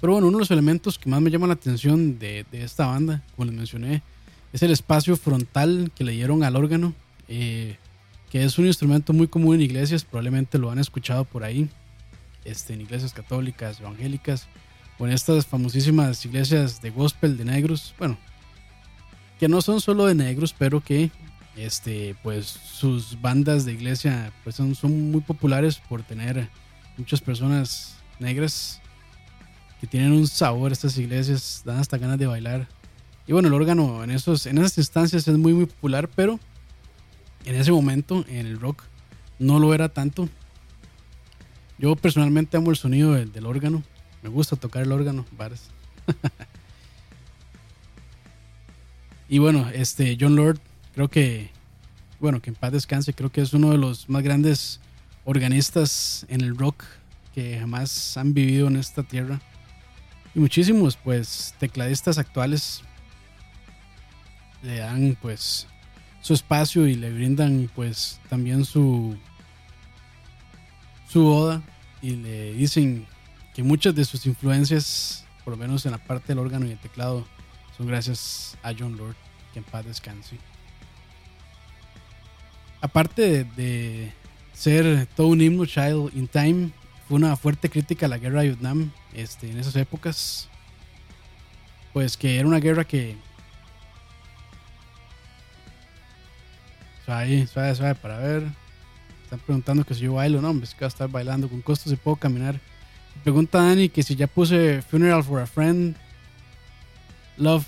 Pero 0.00 0.14
bueno, 0.14 0.28
uno 0.28 0.38
de 0.38 0.42
los 0.42 0.50
elementos 0.50 0.98
que 0.98 1.10
más 1.10 1.20
me 1.20 1.30
llama 1.30 1.46
la 1.46 1.52
atención 1.52 2.18
de, 2.18 2.46
de 2.50 2.64
esta 2.64 2.86
banda, 2.86 3.22
como 3.36 3.44
les 3.44 3.54
mencioné, 3.54 4.02
es 4.54 4.62
el 4.62 4.70
espacio 4.70 5.14
frontal 5.18 5.92
que 5.94 6.04
le 6.04 6.12
dieron 6.12 6.42
al 6.44 6.56
órgano. 6.56 6.94
eh, 7.28 7.76
que 8.30 8.44
es 8.44 8.58
un 8.58 8.66
instrumento 8.66 9.12
muy 9.12 9.26
común 9.26 9.56
en 9.56 9.62
iglesias, 9.62 10.04
probablemente 10.04 10.56
lo 10.56 10.70
han 10.70 10.78
escuchado 10.78 11.24
por 11.24 11.42
ahí, 11.42 11.68
este, 12.44 12.74
en 12.74 12.80
iglesias 12.80 13.12
católicas, 13.12 13.80
evangélicas, 13.80 14.46
con 14.96 15.10
estas 15.10 15.46
famosísimas 15.46 16.24
iglesias 16.24 16.80
de 16.80 16.90
gospel 16.90 17.36
de 17.36 17.44
negros, 17.44 17.94
bueno, 17.98 18.18
que 19.38 19.48
no 19.48 19.60
son 19.62 19.80
solo 19.80 20.06
de 20.06 20.14
negros, 20.14 20.54
pero 20.56 20.80
que 20.80 21.10
este 21.56 22.14
pues 22.22 22.46
sus 22.46 23.20
bandas 23.20 23.64
de 23.64 23.72
iglesia 23.72 24.32
pues 24.44 24.54
son, 24.54 24.74
son 24.74 25.10
muy 25.10 25.20
populares 25.20 25.80
por 25.88 26.02
tener 26.02 26.48
muchas 26.96 27.20
personas 27.20 27.96
negras 28.18 28.80
que 29.80 29.86
tienen 29.86 30.12
un 30.12 30.26
sabor 30.28 30.70
estas 30.70 30.96
iglesias, 30.98 31.62
dan 31.64 31.78
hasta 31.78 31.96
ganas 31.96 32.18
de 32.18 32.26
bailar. 32.26 32.68
Y 33.26 33.32
bueno, 33.32 33.48
el 33.48 33.54
órgano 33.54 34.04
en 34.04 34.10
esos 34.10 34.46
en 34.46 34.58
esas 34.58 34.76
instancias 34.78 35.26
es 35.26 35.38
muy 35.38 35.54
muy 35.54 35.66
popular, 35.66 36.08
pero 36.14 36.38
en 37.44 37.54
ese 37.54 37.72
momento 37.72 38.24
en 38.28 38.46
el 38.46 38.60
rock 38.60 38.82
no 39.38 39.58
lo 39.58 39.74
era 39.74 39.88
tanto. 39.88 40.28
Yo 41.78 41.96
personalmente 41.96 42.56
amo 42.56 42.70
el 42.70 42.76
sonido 42.76 43.14
del, 43.14 43.46
órgano. 43.46 43.82
Me 44.22 44.28
gusta 44.28 44.56
tocar 44.56 44.82
el 44.82 44.92
órgano, 44.92 45.24
varas. 45.32 45.70
y 49.28 49.38
bueno, 49.38 49.68
este 49.72 50.16
John 50.20 50.36
Lord, 50.36 50.60
creo 50.94 51.08
que, 51.08 51.50
bueno, 52.20 52.42
que 52.42 52.50
en 52.50 52.56
paz 52.56 52.72
descanse, 52.72 53.14
creo 53.14 53.32
que 53.32 53.40
es 53.40 53.54
uno 53.54 53.70
de 53.70 53.78
los 53.78 54.10
más 54.10 54.22
grandes 54.22 54.80
organistas 55.24 56.26
en 56.28 56.42
el 56.42 56.56
rock 56.56 56.84
que 57.34 57.58
jamás 57.58 58.16
han 58.16 58.34
vivido 58.34 58.68
en 58.68 58.76
esta 58.76 59.02
tierra. 59.02 59.40
Y 60.34 60.40
muchísimos, 60.40 60.96
pues, 60.96 61.54
tecladistas 61.58 62.18
actuales 62.18 62.82
le 64.62 64.78
dan, 64.78 65.16
pues, 65.20 65.66
su 66.20 66.34
espacio 66.34 66.86
y 66.86 66.94
le 66.94 67.12
brindan, 67.12 67.70
pues, 67.74 68.20
también 68.28 68.64
su, 68.64 69.16
su 71.08 71.26
oda 71.26 71.62
y 72.02 72.16
le 72.16 72.52
dicen 72.52 73.06
que 73.54 73.62
muchas 73.62 73.94
de 73.94 74.04
sus 74.04 74.26
influencias, 74.26 75.24
por 75.44 75.52
lo 75.52 75.56
menos 75.56 75.84
en 75.86 75.92
la 75.92 75.98
parte 75.98 76.28
del 76.28 76.38
órgano 76.38 76.66
y 76.66 76.72
el 76.72 76.78
teclado, 76.78 77.26
son 77.76 77.86
gracias 77.86 78.56
a 78.62 78.72
John 78.78 78.96
Lord, 78.96 79.16
que 79.52 79.58
en 79.58 79.64
paz 79.64 79.84
descanse. 79.84 80.38
Aparte 82.80 83.44
de, 83.44 84.12
ser 84.60 85.06
todo 85.16 85.28
un 85.28 85.40
himno 85.40 85.64
Child 85.64 86.14
in 86.14 86.28
Time, 86.28 86.70
fue 87.08 87.16
una 87.16 87.34
fuerte 87.36 87.70
crítica 87.70 88.04
a 88.04 88.08
la 88.10 88.18
guerra 88.18 88.42
de 88.42 88.48
Vietnam 88.48 88.92
este, 89.14 89.50
en 89.50 89.58
esas 89.58 89.74
épocas. 89.76 90.48
Pues 91.94 92.18
que 92.18 92.38
era 92.38 92.46
una 92.46 92.60
guerra 92.60 92.84
que. 92.84 93.16
Suave, 97.10 97.46
suave, 97.48 97.74
suave, 97.74 97.94
para 97.96 98.18
ver. 98.18 98.44
Están 99.24 99.40
preguntando 99.40 99.84
que 99.84 99.94
si 99.94 100.02
yo 100.02 100.14
bailo, 100.14 100.40
no, 100.40 100.50
hombre, 100.50 100.62
es 100.62 100.74
que 100.74 100.78
voy 100.78 100.84
a 100.84 100.88
estar 100.88 101.10
bailando 101.10 101.48
con 101.48 101.60
costos 101.60 101.92
y 101.92 101.96
puedo 101.96 102.14
caminar. 102.14 102.60
Pregunta 103.24 103.60
Dani 103.60 103.88
que 103.88 104.04
si 104.04 104.14
ya 104.14 104.28
puse 104.28 104.80
Funeral 104.80 105.24
for 105.24 105.40
a 105.40 105.46
Friend, 105.48 105.96
Love 107.36 107.66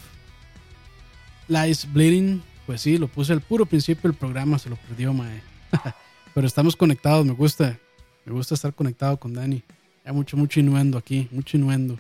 Lies 1.49 1.93
Bleeding. 1.93 2.41
Pues 2.67 2.83
sí, 2.83 2.99
lo 2.99 3.09
puse 3.09 3.33
al 3.33 3.41
puro 3.41 3.67
principio 3.67 4.09
del 4.09 4.17
programa, 4.17 4.61
se 4.61 4.71
lo 4.71 4.77
perdió, 4.77 5.13
mae. 5.13 5.43
Pero 6.35 6.47
estamos 6.47 6.77
conectados, 6.77 7.27
me 7.27 7.33
gusta. 7.33 7.77
Me 8.25 8.33
gusta 8.33 8.55
estar 8.55 8.73
conectado 8.73 9.17
con 9.17 9.35
Dani. 9.35 9.61
Hay 10.05 10.13
mucho, 10.13 10.37
mucho 10.37 10.61
innuendo 10.61 10.99
aquí, 10.99 11.29
mucho 11.33 11.57
innuendo. 11.57 11.99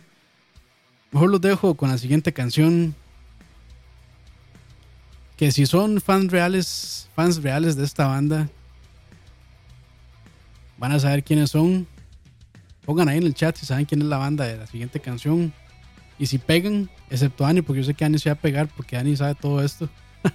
Mejor 1.11 1.29
los 1.29 1.41
dejo 1.41 1.75
con 1.75 1.89
la 1.89 1.99
siguiente 1.99 2.33
canción. 2.33 2.95
Que 5.43 5.51
si 5.51 5.67
son 5.67 6.01
fans 6.01 6.31
reales, 6.31 7.09
fans 7.17 7.43
reales 7.43 7.75
de 7.75 7.85
esta 7.85 8.07
banda, 8.07 8.49
van 10.79 10.93
a 10.93 11.01
saber 11.01 11.25
quiénes 11.25 11.51
son. 11.51 11.89
Pongan 12.85 13.09
ahí 13.09 13.19
en 13.19 13.25
el 13.25 13.35
chat 13.35 13.57
si 13.57 13.67
saben 13.67 13.85
quién 13.85 14.03
es 14.03 14.07
la 14.07 14.19
banda 14.19 14.45
de 14.45 14.57
la 14.57 14.69
siguiente 14.69 15.01
canción. 15.01 15.53
Y 16.17 16.27
si 16.27 16.39
pegan, 16.39 16.89
excepto 17.11 17.43
Dani, 17.43 17.61
porque 17.61 17.81
yo 17.81 17.85
sé 17.85 17.95
que 17.95 18.05
Dani 18.05 18.21
se 18.21 18.29
va 18.29 18.35
a 18.35 18.39
pegar 18.39 18.69
porque 18.69 18.95
Dani 18.95 19.17
sabe 19.17 19.35
todo 19.35 19.61
esto. 19.65 19.89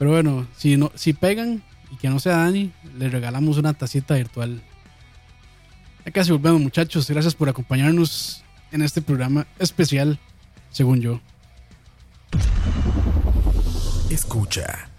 Pero 0.00 0.10
bueno, 0.10 0.48
si, 0.56 0.76
no, 0.76 0.90
si 0.96 1.12
pegan 1.12 1.62
y 1.92 1.96
que 1.96 2.08
no 2.08 2.18
sea 2.18 2.38
Dani, 2.38 2.72
le 2.98 3.08
regalamos 3.08 3.56
una 3.56 3.72
tacita 3.72 4.16
virtual. 4.16 4.60
Ya 6.04 6.10
casi 6.10 6.32
volvemos 6.32 6.60
muchachos, 6.60 7.08
gracias 7.08 7.36
por 7.36 7.48
acompañarnos 7.48 8.42
en 8.72 8.82
este 8.82 9.00
programa 9.00 9.46
especial, 9.60 10.18
según 10.72 11.00
yo. 11.00 11.20
Escucha. 14.12 14.91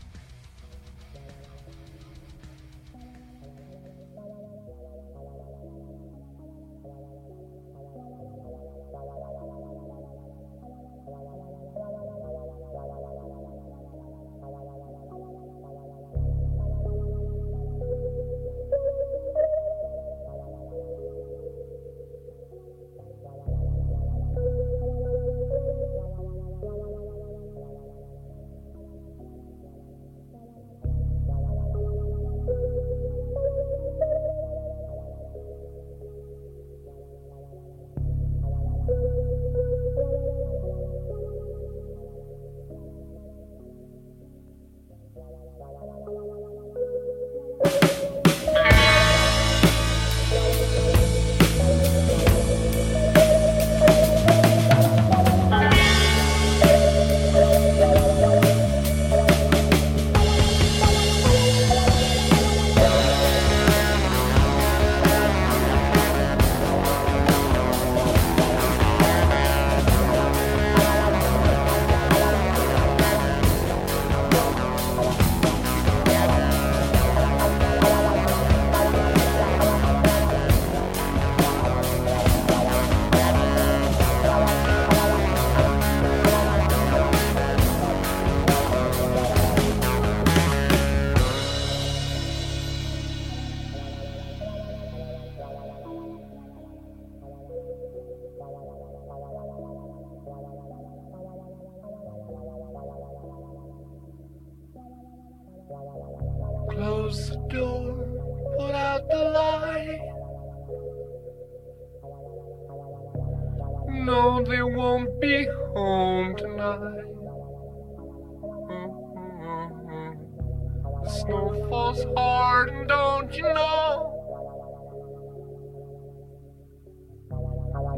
Falls 121.94 122.06
hard, 122.18 122.88
don't 122.88 123.36
you 123.36 123.44
know? 123.44 124.10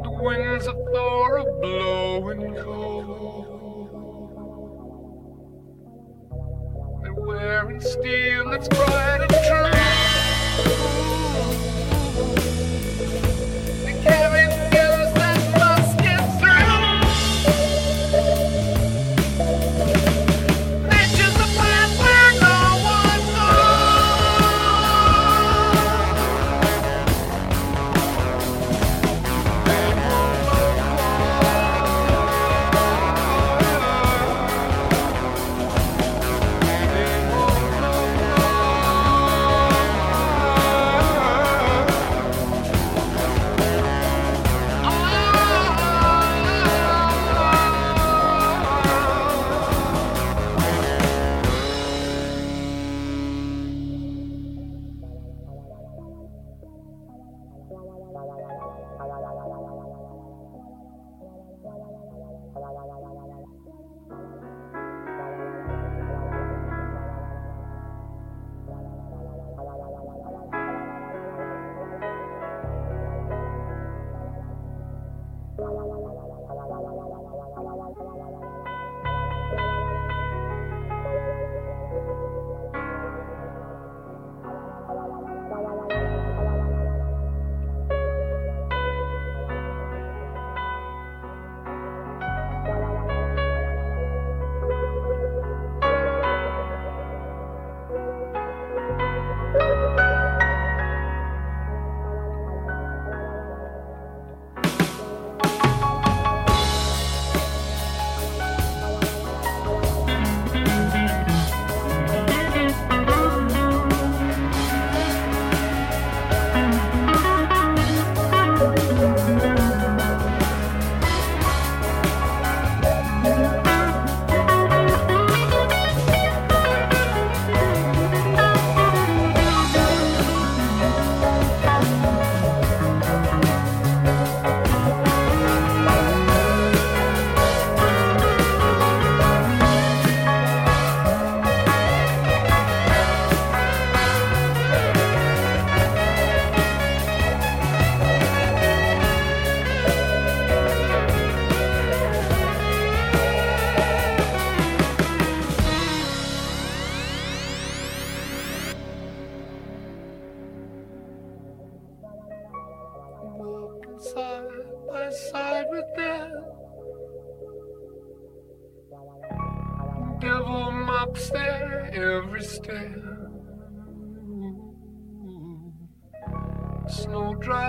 The 0.04 0.12
winds 0.22 0.68
of 0.68 0.76
Thor 0.94 1.40
are 1.40 1.62
blowing 1.62 2.56
cold. 2.56 3.46
They're 7.04 7.14
wearing 7.14 7.80
steel 7.82 8.50
that's 8.50 8.68
bright 8.68 9.35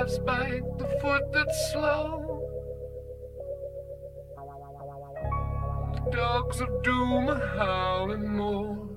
drives 0.07 0.19
back 0.21 0.63
the 0.79 0.99
foot 1.01 1.33
that's 1.33 1.73
slow. 1.73 2.43
The 6.05 6.11
dogs 6.11 6.61
of 6.61 6.83
doom 6.83 7.29
are 7.29 7.57
howling 7.57 8.37
more. 8.37 8.89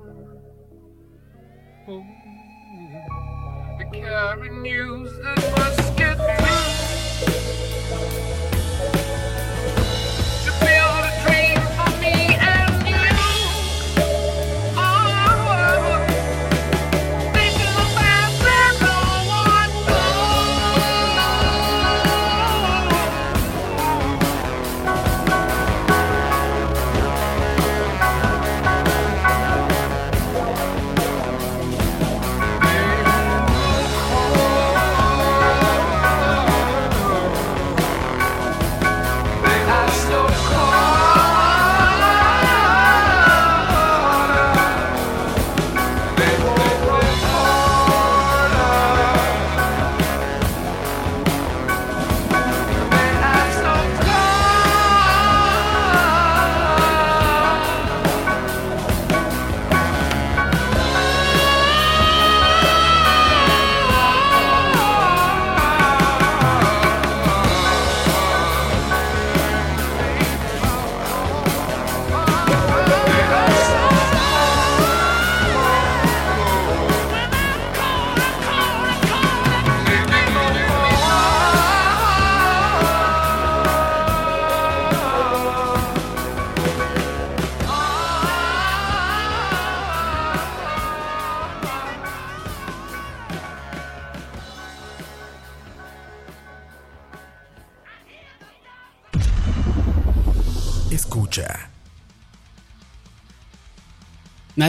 Oh, 1.87 2.03
they 3.79 3.99
carry 3.99 4.49
news 4.61 5.11
that 5.23 5.51
must 5.57 5.88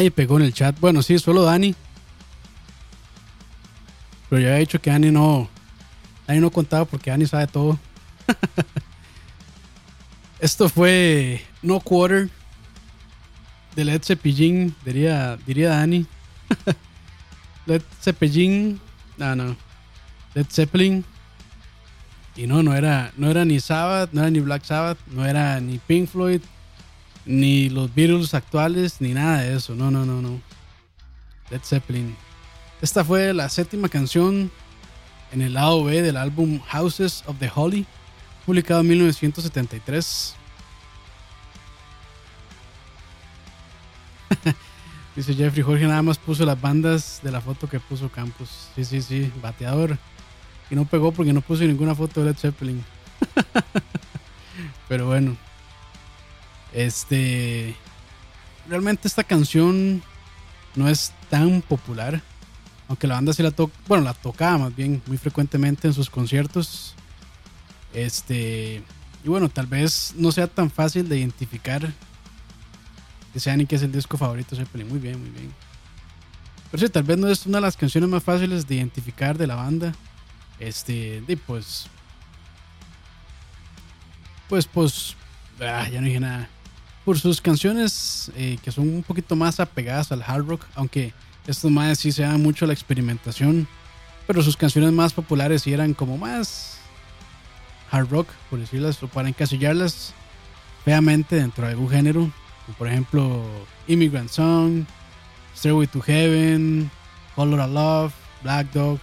Nadie 0.01 0.11
pegó 0.11 0.39
en 0.39 0.47
el 0.47 0.55
chat. 0.55 0.81
Bueno, 0.81 1.03
sí, 1.03 1.19
solo 1.19 1.43
Dani. 1.43 1.75
Pero 4.31 4.41
yo 4.41 4.49
había 4.49 4.61
dicho 4.61 4.81
que 4.81 4.89
Dani 4.89 5.11
no. 5.11 5.47
Dani 6.27 6.41
no 6.41 6.51
contaba 6.51 6.87
porque 6.87 7.11
Dani 7.11 7.27
sabe 7.27 7.47
todo. 7.47 7.79
Esto 10.41 10.71
fue 10.71 11.45
No 11.61 11.81
Quarter 11.81 12.31
de 13.77 13.85
Led 13.85 14.03
Zeppelin, 14.03 14.75
diría, 14.87 15.37
diría 15.47 15.69
Dani. 15.69 16.07
Led 17.67 17.83
Zeppelin. 18.01 18.81
No, 19.19 19.37
no. 19.37 19.55
Led 20.35 20.47
Zeppelin. 20.51 21.05
Y 22.37 22.47
no, 22.47 22.63
no 22.63 22.75
era, 22.75 23.13
no 23.19 23.31
era 23.31 23.45
ni 23.45 23.61
Sabbath, 23.61 24.15
no 24.15 24.23
era 24.23 24.31
ni 24.31 24.41
Black 24.41 24.65
Sabbath, 24.65 24.99
no 25.09 25.27
era 25.27 25.61
ni 25.61 25.77
Pink 25.77 26.09
Floyd, 26.09 26.41
ni 27.25 27.69
los 27.69 27.95
Beatles 27.95 28.35
actuales, 28.35 29.01
ni 29.01 29.15
nada 29.15 29.41
de 29.41 29.57
eso. 29.57 29.75
No, 29.75 29.91
no, 29.91 30.05
no, 30.05 30.21
no. 30.23 30.41
Led 31.51 31.61
Zeppelin. 31.63 32.17
Esta 32.81 33.05
fue 33.05 33.35
la 33.35 33.49
séptima 33.49 33.89
canción 33.89 34.51
en 35.33 35.43
el 35.43 35.55
lado 35.55 35.85
B 35.85 36.03
del 36.03 36.17
álbum 36.17 36.61
Houses 36.61 37.23
of 37.27 37.39
the 37.39 37.51
Holy, 37.55 37.87
publicado 38.47 38.81
en 38.81 38.89
1973. 38.89 40.35
Dice 45.17 45.35
Jeffrey 45.35 45.63
Jorge 45.63 45.87
nada 45.87 46.03
más 46.03 46.19
puso 46.19 46.45
las 46.45 46.61
bandas 46.61 47.21
de 47.23 47.31
la 47.33 47.41
foto 47.41 47.69
que 47.69 47.81
puso 47.81 48.11
Campos. 48.11 48.69
Sí, 48.75 48.85
sí, 48.85 49.03
sí, 49.03 49.33
bateador. 49.43 49.99
Y 50.71 50.75
no 50.77 50.85
pegó 50.85 51.13
porque 51.13 51.33
no 51.33 51.41
puso 51.41 51.65
ninguna 51.65 51.95
foto 51.95 52.21
de 52.21 52.27
Led 52.27 52.37
Zeppelin. 52.37 52.85
Pero 54.89 55.07
bueno. 55.07 55.37
Este. 56.73 57.75
Realmente 58.69 59.09
esta 59.09 59.25
canción 59.25 60.03
no 60.77 60.89
es 60.89 61.13
tan 61.29 61.63
popular. 61.63 62.23
Aunque 62.89 63.07
la 63.07 63.15
banda 63.15 63.33
sí 63.33 63.43
la 63.43 63.51
toca. 63.51 63.73
Bueno, 63.87 64.05
la 64.05 64.15
tocaba 64.15 64.59
más 64.59 64.77
bien 64.77 65.03
muy 65.07 65.17
frecuentemente 65.17 65.89
en 65.89 65.95
sus 65.95 66.11
conciertos. 66.11 66.95
Este. 67.93 68.83
Y 69.23 69.29
bueno, 69.29 69.49
tal 69.49 69.67
vez 69.67 70.15
no 70.17 70.33
sea 70.33 70.47
tan 70.47 70.71
fácil 70.71 71.09
de 71.09 71.19
identificar. 71.19 71.93
Que 73.33 73.41
sea 73.41 73.57
ni 73.57 73.67
que 73.67 73.77
es 73.77 73.83
el 73.83 73.93
disco 73.93 74.17
favorito 74.17 74.57
de 74.57 74.65
Zeppelin. 74.65 74.89
Muy 74.89 74.99
bien, 74.99 75.21
muy 75.21 75.31
bien. 75.31 75.53
Pero 76.71 76.85
sí, 76.85 76.93
tal 76.93 77.03
vez 77.03 77.19
no 77.19 77.29
es 77.29 77.47
una 77.47 77.59
de 77.59 77.63
las 77.63 77.77
canciones 77.77 78.09
más 78.09 78.23
fáciles 78.23 78.67
de 78.67 78.77
identificar 78.77 79.37
de 79.37 79.47
la 79.47 79.57
banda. 79.57 79.93
Este, 80.59 81.23
y 81.27 81.37
pues. 81.37 81.87
Pues, 84.49 84.67
pues. 84.67 85.17
ah, 85.61 85.89
ya 85.89 86.01
no 86.01 86.07
dije 86.07 86.21
nada. 86.21 86.49
Por 87.05 87.19
sus 87.19 87.41
canciones 87.41 88.31
eh, 88.37 88.59
que 88.63 88.71
son 88.71 88.89
un 88.89 89.03
poquito 89.03 89.35
más 89.37 89.59
apegadas 89.59 90.13
al 90.13 90.23
hard 90.23 90.47
rock, 90.47 90.65
aunque 90.75 91.13
estos 91.47 91.71
más 91.71 91.99
sí 91.99 92.13
se 92.13 92.23
dan 92.23 92.43
mucho 92.43 92.67
la 92.67 92.73
experimentación. 92.73 93.67
Pero 94.27 94.43
sus 94.43 94.57
canciones 94.57 94.93
más 94.93 95.13
populares 95.13 95.63
sí 95.63 95.73
eran 95.73 95.95
como 95.95 96.17
más 96.19 96.79
hard 97.91 98.09
rock, 98.11 98.29
por 98.49 98.59
decirlas, 98.59 99.03
o 99.03 99.09
para 99.09 99.29
encasillarlas 99.29 100.15
feamente 100.85 101.37
dentro 101.37 101.65
de 101.65 101.73
algún 101.73 101.91
género. 101.91 102.31
Como 102.67 102.79
por 102.79 102.89
ejemplo, 102.89 103.45
Immigrant 103.89 104.31
Song, 104.31 104.85
Stairway 105.57 105.87
to 105.89 106.01
Heaven, 106.01 106.91
Color 107.35 107.61
of 107.61 107.71
Love, 107.71 108.13
Black 108.43 108.73
Dog. 108.73 108.99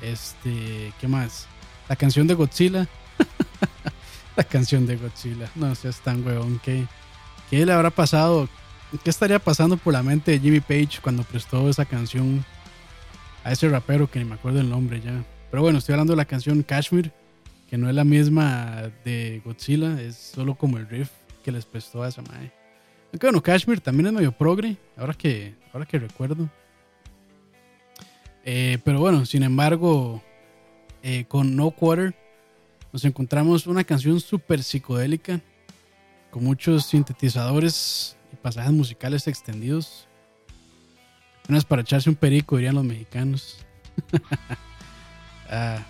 Este, 0.00 0.92
¿qué 1.00 1.08
más? 1.08 1.46
La 1.88 1.96
canción 1.96 2.26
de 2.26 2.34
Godzilla. 2.34 2.88
la 4.36 4.44
canción 4.44 4.86
de 4.86 4.96
Godzilla. 4.96 5.50
No 5.54 5.74
seas 5.74 6.00
tan 6.00 6.26
huevón. 6.26 6.60
¿Qué, 6.62 6.86
¿Qué 7.50 7.64
le 7.64 7.72
habrá 7.72 7.90
pasado? 7.90 8.48
¿Qué 9.02 9.10
estaría 9.10 9.38
pasando 9.38 9.76
por 9.76 9.92
la 9.92 10.02
mente 10.02 10.32
de 10.32 10.38
Jimmy 10.38 10.60
Page 10.60 11.00
cuando 11.02 11.22
prestó 11.22 11.68
esa 11.68 11.84
canción 11.84 12.44
a 13.44 13.52
ese 13.52 13.68
rapero 13.68 14.10
que 14.10 14.18
ni 14.18 14.24
me 14.24 14.34
acuerdo 14.34 14.60
el 14.60 14.68
nombre 14.68 15.00
ya? 15.00 15.24
Pero 15.50 15.62
bueno, 15.62 15.78
estoy 15.78 15.94
hablando 15.94 16.12
de 16.12 16.18
la 16.18 16.24
canción 16.24 16.62
Kashmir, 16.62 17.12
que 17.68 17.78
no 17.78 17.88
es 17.88 17.94
la 17.94 18.04
misma 18.04 18.90
de 19.04 19.40
Godzilla, 19.44 20.00
es 20.00 20.16
solo 20.16 20.54
como 20.54 20.78
el 20.78 20.88
riff 20.88 21.10
que 21.44 21.52
les 21.52 21.64
prestó 21.64 22.02
a 22.02 22.08
esa 22.08 22.22
madre. 22.22 22.52
Aunque 23.12 23.26
bueno, 23.26 23.42
Kashmir 23.42 23.80
también 23.80 24.06
es 24.06 24.12
medio 24.12 24.32
progre, 24.32 24.76
ahora 24.96 25.14
que, 25.14 25.54
ahora 25.72 25.86
que 25.86 25.98
recuerdo. 25.98 26.48
Eh, 28.44 28.78
pero 28.84 29.00
bueno, 29.00 29.24
sin 29.26 29.42
embargo, 29.42 30.22
eh, 31.02 31.24
con 31.28 31.54
No 31.54 31.70
Quarter 31.70 32.14
nos 32.92 33.04
encontramos 33.04 33.66
una 33.66 33.84
canción 33.84 34.20
súper 34.20 34.62
psicodélica, 34.62 35.40
con 36.30 36.44
muchos 36.44 36.86
sintetizadores 36.86 38.16
y 38.32 38.36
pasajes 38.36 38.72
musicales 38.72 39.26
extendidos. 39.26 40.08
Unas 41.48 41.64
para 41.64 41.82
echarse 41.82 42.08
un 42.08 42.16
perico, 42.16 42.56
dirían 42.56 42.74
los 42.74 42.84
mexicanos. 42.84 43.58
Ah. 45.54 45.84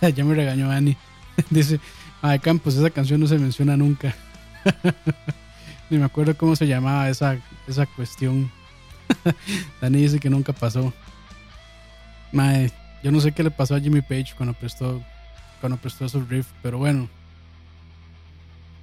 ya 0.12 0.24
me 0.24 0.34
regañó 0.34 0.68
Ani. 0.72 0.96
Dice, 1.50 1.78
Ay, 2.20 2.40
Campos, 2.40 2.74
esa 2.74 2.90
canción 2.90 3.20
no 3.20 3.28
se 3.28 3.38
menciona 3.38 3.76
nunca. 3.76 4.12
Ni 5.88 5.98
me 5.98 6.04
acuerdo 6.04 6.36
cómo 6.36 6.56
se 6.56 6.66
llamaba 6.66 7.08
esa, 7.08 7.38
esa 7.68 7.86
cuestión. 7.86 8.50
Dani 9.80 10.02
dice 10.02 10.18
que 10.18 10.28
nunca 10.28 10.52
pasó. 10.52 10.92
Mae, 12.32 12.72
yo 13.02 13.12
no 13.12 13.20
sé 13.20 13.32
qué 13.32 13.42
le 13.42 13.50
pasó 13.50 13.74
a 13.74 13.80
Jimmy 13.80 14.00
Page 14.00 14.34
cuando 14.36 14.54
prestó, 14.54 15.02
cuando 15.60 15.76
prestó 15.76 16.08
su 16.08 16.20
riff, 16.24 16.46
pero 16.62 16.78
bueno. 16.78 17.08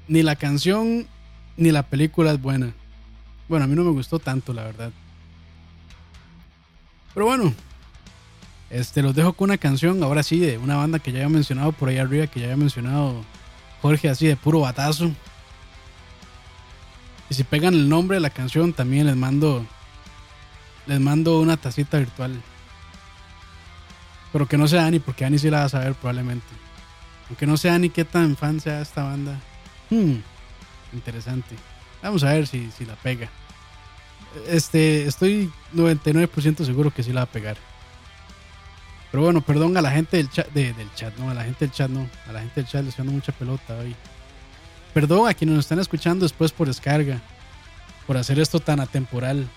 Ni 0.08 0.22
la 0.22 0.36
canción 0.36 1.08
ni 1.58 1.72
la 1.72 1.84
película 1.84 2.32
es 2.32 2.42
buena. 2.42 2.74
Bueno, 3.48 3.66
a 3.66 3.68
mí 3.68 3.76
no 3.76 3.84
me 3.84 3.92
gustó 3.92 4.20
tanto, 4.20 4.54
la 4.54 4.64
verdad. 4.64 4.92
Pero 7.14 7.28
bueno, 7.28 7.54
este, 8.70 9.02
los 9.02 9.16
dejo 9.16 9.34
con 9.34 9.50
una 9.50 9.58
canción, 9.58 10.02
ahora 10.04 10.24
sí, 10.24 10.40
de 10.40 10.58
una 10.58 10.76
banda 10.76 11.00
que 11.00 11.12
ya 11.12 11.20
había 11.20 11.30
mencionado 11.30 11.72
por 11.72 11.90
ahí 11.90 11.98
arriba, 11.98 12.28
que 12.28 12.40
ya 12.40 12.48
había 12.48 12.58
mencionado 12.58 13.24
Jorge, 13.82 14.10
así 14.10 14.28
de 14.28 14.36
puro 14.36 14.62
batazo. 14.62 15.12
Y 17.30 17.34
si 17.34 17.44
pegan 17.44 17.74
el 17.74 17.90
nombre 17.90 18.18
de 18.18 18.22
la 18.22 18.30
canción, 18.30 18.74
también 18.74 19.08
les 19.08 19.16
mando, 19.16 19.66
les 20.88 21.00
mando 21.00 21.40
una 21.40 21.58
tacita 21.58 22.00
virtual. 22.00 22.42
Pero 24.36 24.50
que 24.50 24.58
no 24.58 24.68
sea 24.68 24.86
Ani, 24.86 25.00
porque 25.00 25.24
Ani 25.24 25.40
sí 25.40 25.50
la 25.50 25.60
va 25.60 25.64
a 25.64 25.70
saber 25.70 25.94
probablemente. 25.94 26.46
Aunque 27.30 27.48
no 27.48 27.56
sea 27.56 27.76
Ani 27.76 27.90
qué 27.90 28.04
tan 28.04 28.36
fan 28.36 28.60
sea 28.60 28.82
esta 28.82 29.04
banda. 29.04 29.40
Hmm, 29.90 30.16
interesante. 30.92 31.56
Vamos 32.04 32.22
a 32.26 32.34
ver 32.34 32.46
si, 32.46 32.70
si 32.78 32.84
la 32.84 32.96
pega. 32.96 33.30
Este, 34.50 35.06
estoy 35.06 35.50
99% 35.74 36.66
seguro 36.66 36.92
que 36.94 37.02
sí 37.02 37.14
la 37.14 37.22
va 37.22 37.24
a 37.24 37.32
pegar. 37.32 37.56
Pero 39.10 39.24
bueno, 39.24 39.40
perdón 39.40 39.78
a 39.78 39.82
la 39.82 39.92
gente 39.92 40.18
del 40.18 40.30
chat, 40.30 40.50
de- 40.52 40.74
del 40.74 40.94
chat, 40.96 41.16
no, 41.18 41.30
a 41.30 41.34
la 41.34 41.46
gente 41.46 41.64
del 41.64 41.72
chat, 41.74 41.90
no, 41.90 42.06
a 42.28 42.34
la 42.34 42.42
gente 42.42 42.56
del 42.60 42.70
chat 42.70 42.84
les 42.84 42.98
dando 42.98 43.14
mucha 43.14 43.32
pelota 43.32 43.74
hoy. 43.78 43.96
Perdón 44.94 45.30
a 45.30 45.34
quienes 45.34 45.56
nos 45.56 45.64
están 45.64 45.80
escuchando 45.80 46.26
después 46.26 46.52
por 46.52 46.68
descarga, 46.68 47.22
por 48.06 48.18
hacer 48.18 48.38
esto 48.38 48.60
tan 48.60 48.82
atemporal. 48.82 49.48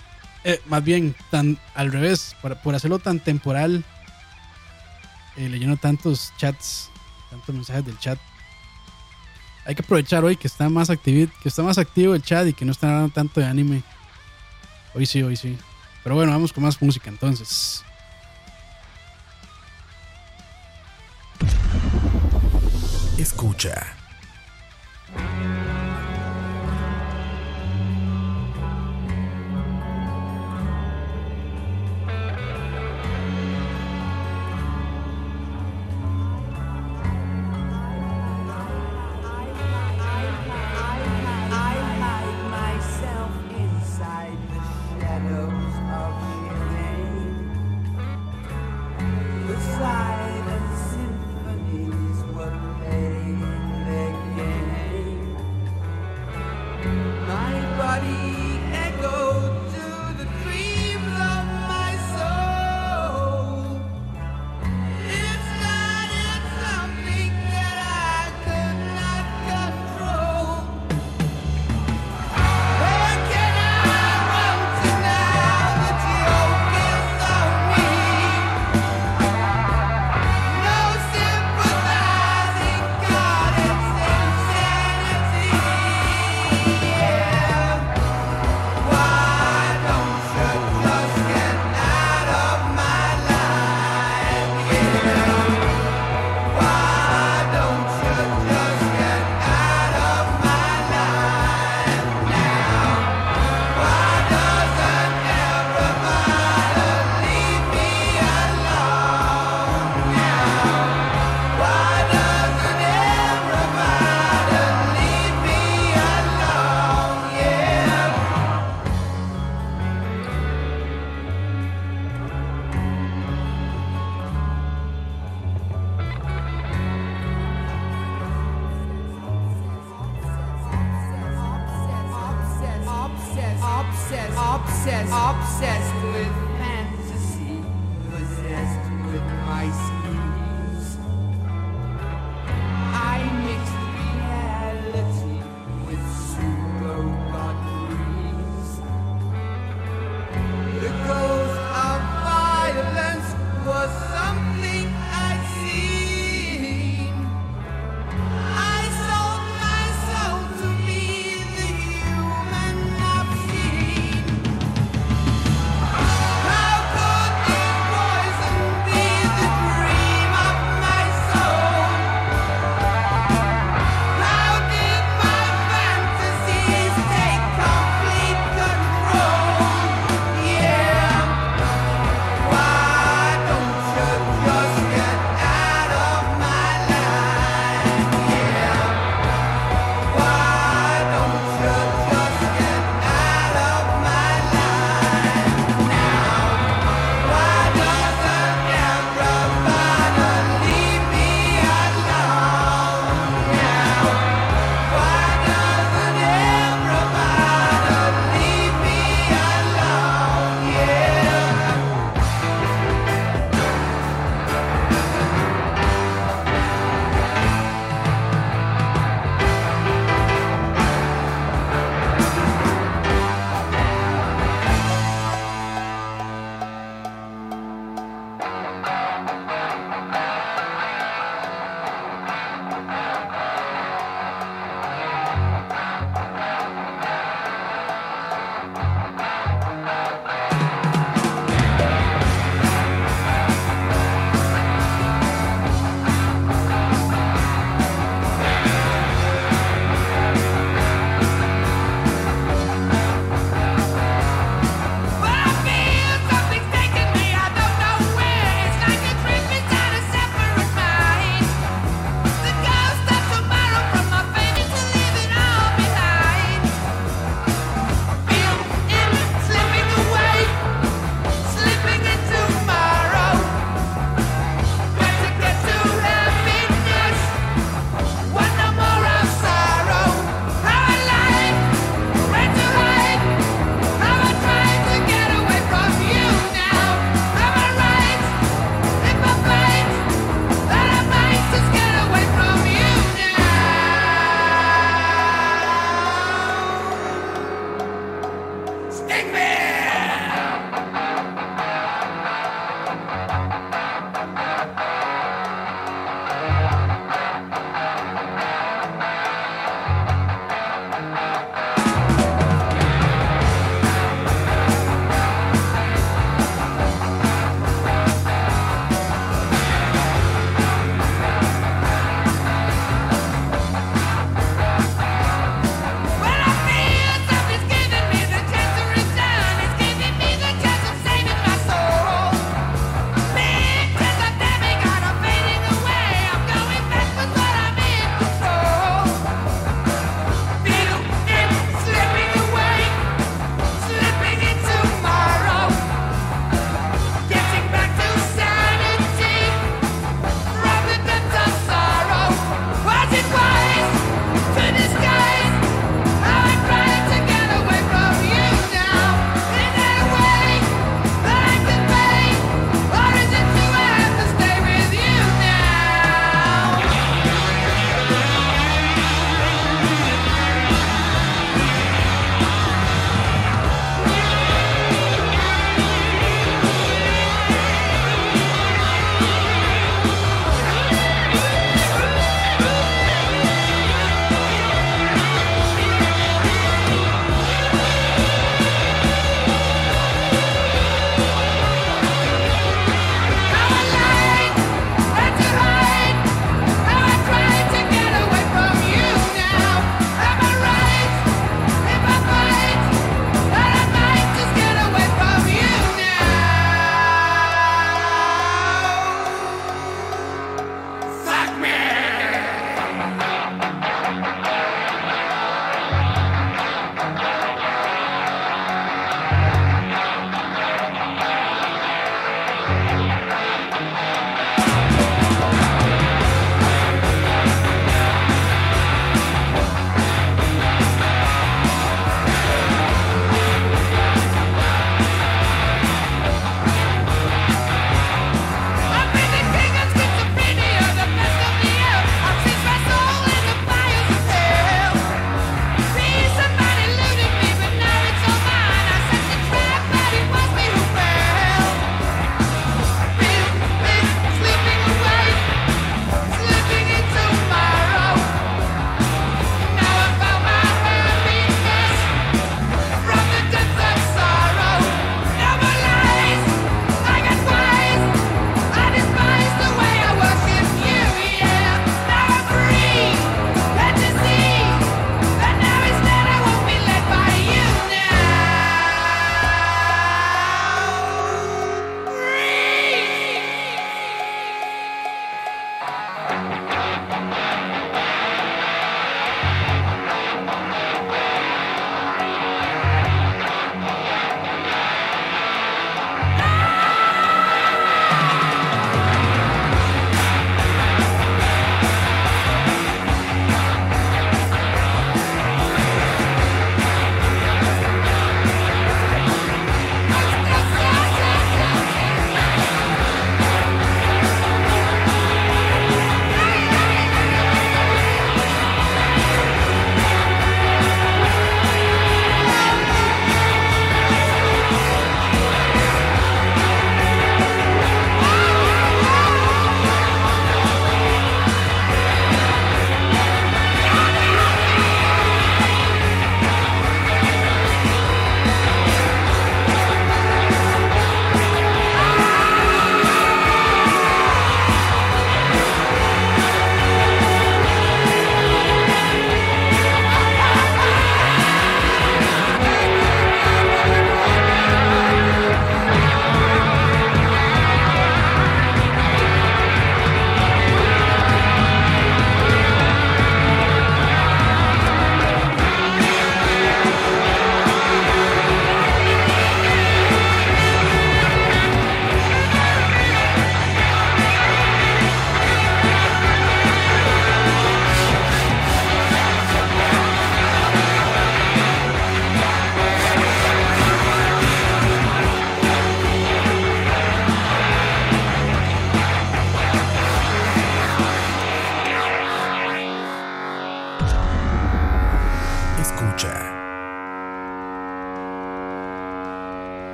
Eh, 0.44 0.60
más 0.66 0.84
bien, 0.84 1.16
tan 1.32 1.58
al 1.74 1.90
revés, 1.90 2.36
por, 2.40 2.56
por 2.58 2.76
hacerlo 2.76 3.00
tan 3.00 3.18
temporal, 3.18 3.84
eh, 5.38 5.48
leyendo 5.48 5.76
tantos 5.76 6.32
chats, 6.36 6.90
tantos 7.30 7.54
mensajes 7.54 7.84
del 7.84 7.98
chat. 7.98 8.18
Hay 9.64 9.74
que 9.74 9.82
aprovechar 9.82 10.24
hoy 10.24 10.36
que 10.36 10.46
está 10.46 10.68
más 10.68 10.90
activi- 10.90 11.30
que 11.42 11.48
está 11.48 11.62
más 11.62 11.78
activo 11.78 12.14
el 12.14 12.22
chat 12.22 12.46
y 12.46 12.54
que 12.54 12.64
no 12.64 12.72
están 12.72 12.90
hablando 12.90 13.14
tanto 13.14 13.40
de 13.40 13.46
anime. 13.46 13.82
Hoy 14.94 15.06
sí, 15.06 15.22
hoy 15.22 15.36
sí. 15.36 15.56
Pero 16.02 16.14
bueno, 16.14 16.32
vamos 16.32 16.52
con 16.52 16.64
más 16.64 16.80
música 16.82 17.08
entonces. 17.10 17.84
Escucha. 23.18 23.97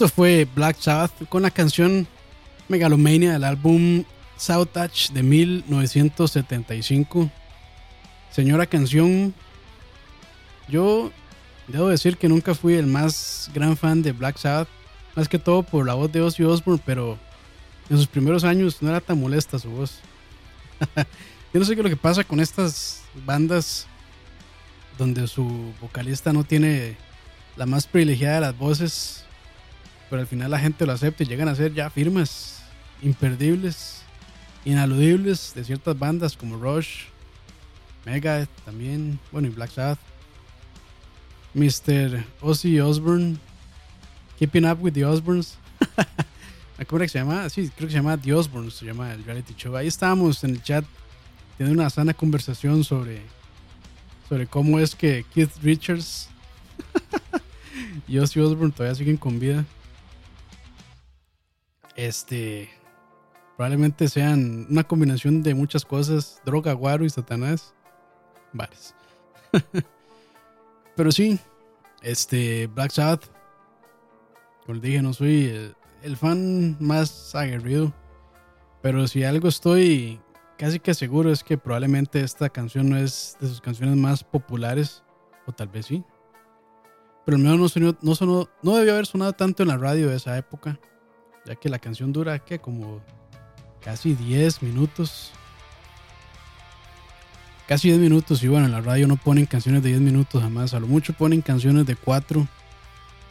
Esto 0.00 0.14
fue 0.14 0.48
Black 0.54 0.78
Sabbath 0.80 1.28
con 1.28 1.42
la 1.42 1.50
canción 1.50 2.08
Megalomania 2.68 3.34
del 3.34 3.44
álbum 3.44 4.04
South 4.38 4.68
Touch 4.72 5.10
de 5.10 5.22
1975. 5.22 7.30
Señora 8.30 8.64
canción, 8.64 9.34
yo 10.68 11.12
debo 11.68 11.88
decir 11.88 12.16
que 12.16 12.30
nunca 12.30 12.54
fui 12.54 12.76
el 12.76 12.86
más 12.86 13.50
gran 13.52 13.76
fan 13.76 14.00
de 14.00 14.12
Black 14.12 14.38
Sabbath, 14.38 14.68
más 15.16 15.28
que 15.28 15.38
todo 15.38 15.62
por 15.62 15.84
la 15.84 15.92
voz 15.92 16.10
de 16.10 16.22
Ozzy 16.22 16.44
Osbourne, 16.44 16.82
pero 16.86 17.18
en 17.90 17.98
sus 17.98 18.06
primeros 18.06 18.42
años 18.42 18.80
no 18.80 18.88
era 18.88 19.02
tan 19.02 19.20
molesta 19.20 19.58
su 19.58 19.68
voz. 19.68 20.00
yo 20.96 21.60
no 21.60 21.66
sé 21.66 21.74
qué 21.74 21.82
es 21.82 21.84
lo 21.84 21.90
que 21.90 21.96
pasa 21.96 22.24
con 22.24 22.40
estas 22.40 23.02
bandas 23.26 23.86
donde 24.96 25.28
su 25.28 25.74
vocalista 25.78 26.32
no 26.32 26.42
tiene 26.42 26.96
la 27.54 27.66
más 27.66 27.86
privilegiada 27.86 28.36
de 28.36 28.40
las 28.40 28.56
voces, 28.56 29.19
pero 30.10 30.20
al 30.20 30.28
final 30.28 30.50
la 30.50 30.58
gente 30.58 30.84
lo 30.84 30.92
acepta 30.92 31.22
y 31.22 31.26
llegan 31.26 31.48
a 31.48 31.54
ser 31.54 31.72
ya 31.72 31.88
firmas, 31.88 32.62
imperdibles, 33.00 34.02
inaludibles 34.64 35.54
de 35.54 35.64
ciertas 35.64 35.98
bandas 35.98 36.36
como 36.36 36.56
Rush, 36.56 37.04
Megadeth 38.04 38.50
también, 38.64 39.18
bueno, 39.32 39.48
y 39.48 39.50
Black 39.50 39.70
Sabbath. 39.70 39.98
Mr. 41.54 42.24
Ozzy 42.40 42.78
Osbourne, 42.80 43.36
Keeping 44.38 44.64
Up 44.64 44.78
with 44.80 44.92
the 44.92 45.04
Osbournes. 45.04 45.56
¿Cómo 46.86 46.98
era 46.98 47.06
que 47.06 47.08
se 47.08 47.18
llama? 47.18 47.48
Sí, 47.48 47.70
creo 47.76 47.88
que 47.88 47.92
se 47.92 47.98
llama 47.98 48.16
The 48.16 48.34
Osbournes, 48.34 48.74
se 48.74 48.86
llama 48.86 49.12
el 49.12 49.24
reality 49.24 49.54
show. 49.54 49.76
Ahí 49.76 49.86
estábamos 49.86 50.42
en 50.44 50.50
el 50.50 50.62
chat 50.62 50.84
teniendo 51.58 51.82
una 51.82 51.90
sana 51.90 52.14
conversación 52.14 52.84
sobre 52.84 53.22
sobre 54.28 54.46
cómo 54.46 54.78
es 54.78 54.94
que 54.94 55.26
Keith 55.34 55.50
Richards 55.60 56.28
y 58.08 58.18
Ozzy 58.18 58.38
Osbourne 58.38 58.72
todavía 58.72 58.94
siguen 58.94 59.16
con 59.16 59.40
vida. 59.40 59.64
Este 62.00 62.70
probablemente 63.58 64.08
sean 64.08 64.66
una 64.70 64.84
combinación 64.84 65.42
de 65.42 65.52
muchas 65.52 65.84
cosas, 65.84 66.40
droga, 66.46 66.72
guaro 66.72 67.04
y 67.04 67.10
satanás. 67.10 67.74
Varios. 68.54 68.94
Pero 70.96 71.12
sí, 71.12 71.38
este 72.00 72.68
Black 72.68 72.92
Sabbath, 72.92 73.26
como 74.62 74.76
les 74.76 74.82
dije, 74.82 75.02
no 75.02 75.12
soy 75.12 75.74
el, 76.02 76.16
fan 76.16 76.78
más 76.80 77.34
aguerrido, 77.34 77.92
pero 78.80 79.06
si 79.06 79.24
algo 79.24 79.48
estoy 79.48 80.20
casi 80.56 80.80
que 80.80 80.94
seguro 80.94 81.30
es 81.30 81.44
que 81.44 81.58
probablemente 81.58 82.22
esta 82.22 82.48
canción 82.48 82.88
no 82.88 82.96
es 82.96 83.36
de 83.40 83.48
sus 83.48 83.60
canciones 83.60 83.96
más 83.96 84.24
populares, 84.24 85.02
o 85.46 85.52
tal 85.52 85.68
vez 85.68 85.84
sí. 85.84 86.02
Pero 87.26 87.36
al 87.36 87.42
menos 87.42 87.58
no, 87.58 87.68
sonó, 87.68 87.98
no, 88.00 88.14
sonó, 88.14 88.48
no 88.62 88.76
debió 88.76 88.94
haber 88.94 89.04
sonado 89.04 89.34
tanto 89.34 89.62
en 89.62 89.68
la 89.68 89.76
radio 89.76 90.08
de 90.08 90.16
esa 90.16 90.38
época, 90.38 90.80
ya 91.50 91.56
que 91.56 91.68
la 91.68 91.80
canción 91.80 92.12
dura 92.12 92.38
que 92.38 92.60
como 92.60 93.00
casi 93.82 94.14
10 94.14 94.62
minutos. 94.62 95.32
Casi 97.66 97.88
10 97.88 98.00
minutos, 98.00 98.42
y 98.44 98.48
bueno, 98.48 98.66
en 98.66 98.72
la 98.72 98.80
radio 98.80 99.08
no 99.08 99.16
ponen 99.16 99.46
canciones 99.46 99.82
de 99.82 99.88
10 99.88 100.00
minutos 100.00 100.40
jamás, 100.40 100.74
a 100.74 100.80
lo 100.80 100.86
mucho 100.86 101.12
ponen 101.12 101.40
canciones 101.40 101.86
de 101.86 101.96
4, 101.96 102.46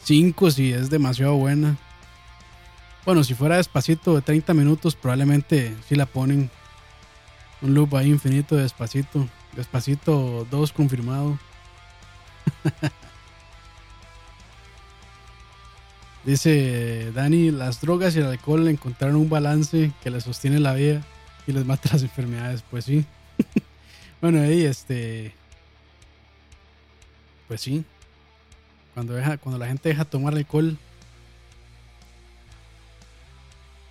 5 0.04 0.52
si 0.52 0.74
es 0.74 0.90
demasiado 0.90 1.36
buena. 1.36 1.78
Bueno, 3.06 3.24
si 3.24 3.36
fuera 3.36 3.56
despacito 3.56 4.16
de 4.16 4.22
30 4.22 4.54
minutos, 4.54 4.96
probablemente 4.96 5.74
sí 5.88 5.96
la 5.96 6.06
ponen 6.06 6.50
un 7.62 7.74
loop 7.74 7.96
ahí 7.96 8.10
infinito, 8.10 8.58
despacito. 8.58 9.28
Despacito 9.56 10.46
2 10.52 10.74
confirmado. 10.74 11.40
Dice 16.30 17.12
Dani, 17.12 17.50
las 17.50 17.82
drogas 17.82 18.16
y 18.16 18.20
el 18.20 18.28
alcohol 18.28 18.68
encontraron 18.68 19.16
un 19.16 19.32
balance 19.32 19.92
que 20.04 20.12
les 20.12 20.26
sostiene 20.26 20.60
la 20.60 20.76
vida 20.76 21.02
y 21.48 21.54
les 21.54 21.66
mata 21.66 21.90
las 21.94 22.04
enfermedades. 22.04 22.64
Pues 22.70 22.86
sí. 22.86 23.04
bueno, 24.22 24.40
ahí 24.40 24.64
este... 24.64 25.34
Pues 27.48 27.62
sí. 27.62 27.84
Cuando, 28.94 29.14
deja, 29.14 29.40
cuando 29.40 29.58
la 29.58 29.66
gente 29.66 29.90
deja 29.90 30.06
tomar 30.06 30.36
alcohol, 30.36 30.78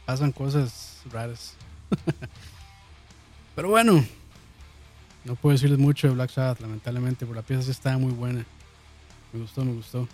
pasan 0.06 0.30
cosas 0.30 1.02
raras. 1.10 1.56
Pero 3.56 3.70
bueno, 3.70 4.04
no 5.24 5.34
puedo 5.34 5.54
decirles 5.54 5.80
mucho 5.80 6.06
de 6.06 6.14
Black 6.14 6.30
Sabbath, 6.30 6.60
lamentablemente, 6.60 7.26
pero 7.26 7.34
la 7.34 7.42
pieza 7.42 7.64
sí 7.64 7.72
estaba 7.72 7.98
muy 7.98 8.12
buena. 8.12 8.46
Me 9.32 9.40
gustó, 9.40 9.64
me 9.64 9.72
gustó. 9.72 10.06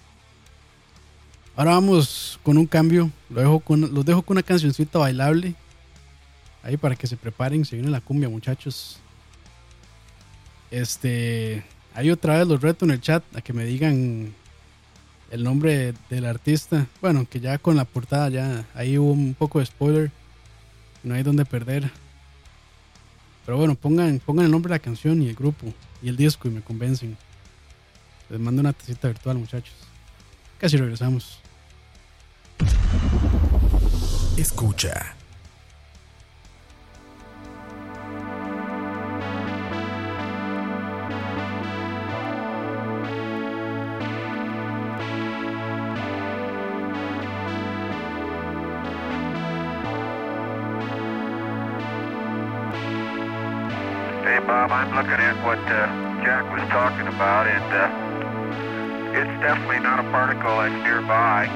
Ahora 1.56 1.72
vamos 1.72 2.40
con 2.42 2.58
un 2.58 2.66
cambio. 2.66 3.10
Lo 3.30 3.40
dejo 3.40 3.60
con, 3.60 3.80
los 3.94 4.04
dejo 4.04 4.22
con 4.22 4.36
una 4.36 4.42
cancioncita 4.42 4.98
bailable. 4.98 5.54
Ahí 6.62 6.76
para 6.76 6.96
que 6.96 7.06
se 7.06 7.16
preparen. 7.16 7.64
Se 7.64 7.76
viene 7.76 7.90
la 7.90 8.00
cumbia, 8.00 8.28
muchachos. 8.28 8.98
Este. 10.70 11.64
Ahí 11.94 12.10
otra 12.10 12.38
vez 12.38 12.48
los 12.48 12.60
reto 12.60 12.84
en 12.84 12.90
el 12.90 13.00
chat 13.00 13.22
a 13.36 13.40
que 13.40 13.52
me 13.52 13.64
digan 13.64 14.34
el 15.30 15.44
nombre 15.44 15.94
del 16.10 16.24
artista. 16.24 16.86
Bueno, 17.00 17.24
que 17.30 17.38
ya 17.38 17.58
con 17.58 17.76
la 17.76 17.84
portada 17.84 18.28
ya 18.30 18.66
ahí 18.74 18.98
hubo 18.98 19.12
un 19.12 19.34
poco 19.34 19.60
de 19.60 19.66
spoiler. 19.66 20.10
No 21.04 21.14
hay 21.14 21.22
donde 21.22 21.44
perder. 21.44 21.88
Pero 23.46 23.58
bueno, 23.58 23.76
pongan, 23.76 24.18
pongan 24.18 24.46
el 24.46 24.50
nombre 24.50 24.70
de 24.70 24.76
la 24.76 24.82
canción 24.82 25.22
y 25.22 25.28
el 25.28 25.34
grupo 25.36 25.72
y 26.02 26.08
el 26.08 26.16
disco 26.16 26.48
y 26.48 26.50
me 26.50 26.62
convencen. 26.62 27.16
Les 28.28 28.40
mando 28.40 28.60
una 28.60 28.72
tacita 28.72 29.06
virtual, 29.06 29.38
muchachos. 29.38 29.74
Casi 30.58 30.76
regresamos. 30.78 31.43
Escucha. 34.36 35.14
Hey, 54.24 54.40
Bob, 54.40 54.72
I'm 54.72 54.90
looking 54.96 55.12
at 55.12 55.36
what 55.46 55.58
uh, 55.58 55.86
Jack 56.24 56.42
was 56.52 56.68
talking 56.70 57.06
about, 57.06 57.46
and 57.46 57.70
uh, 57.72 59.20
it's 59.20 59.40
definitely 59.40 59.78
not 59.78 60.00
a 60.00 60.10
particle 60.10 60.56
that's 60.56 60.74
nearby. 60.82 61.48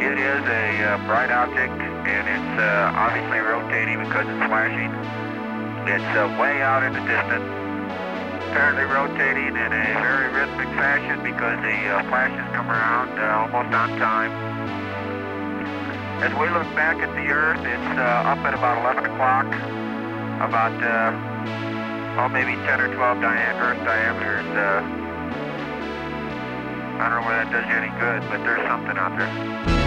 It 0.00 0.18
is 0.18 0.42
a 0.48 0.82
uh, 0.82 1.06
bright 1.06 1.30
object, 1.30 1.76
and 2.06 2.24
it's 2.28 2.54
uh, 2.60 2.92
obviously 2.96 3.38
rotating 3.40 3.98
because 4.00 4.24
it's 4.24 4.44
flashing. 4.48 4.92
It's 5.88 6.10
uh, 6.16 6.28
way 6.40 6.60
out 6.62 6.82
in 6.84 6.92
the 6.92 7.04
distance, 7.04 7.46
apparently 8.52 8.84
rotating 8.84 9.56
in 9.56 9.70
a 9.72 9.84
very 10.00 10.28
rhythmic 10.32 10.68
fashion 10.76 11.20
because 11.24 11.56
the 11.64 11.76
uh, 11.88 12.04
flashes 12.08 12.44
come 12.52 12.68
around 12.68 13.10
uh, 13.18 13.42
almost 13.48 13.72
on 13.74 13.88
time. 13.98 14.32
As 16.20 16.32
we 16.36 16.48
look 16.52 16.68
back 16.76 17.00
at 17.00 17.08
the 17.16 17.26
Earth, 17.32 17.64
it's 17.64 17.90
uh, 17.96 18.30
up 18.32 18.44
at 18.44 18.52
about 18.52 18.76
11 18.84 19.08
o'clock, 19.08 19.48
about 20.44 20.76
uh, 20.84 22.20
oh, 22.20 22.28
maybe 22.28 22.52
10 22.68 22.80
or 22.80 22.92
12 22.92 23.20
dia- 23.24 23.56
Earth 23.56 23.80
diameters. 23.84 24.44
I 27.00 27.08
don't 27.08 27.22
know 27.22 27.26
whether 27.26 27.40
that 27.44 27.52
does 27.52 27.64
you 27.64 27.76
any 27.80 27.88
good, 27.96 28.20
but 28.28 28.44
there's 28.44 28.60
something 28.68 28.96
out 29.00 29.16
there. 29.16 29.79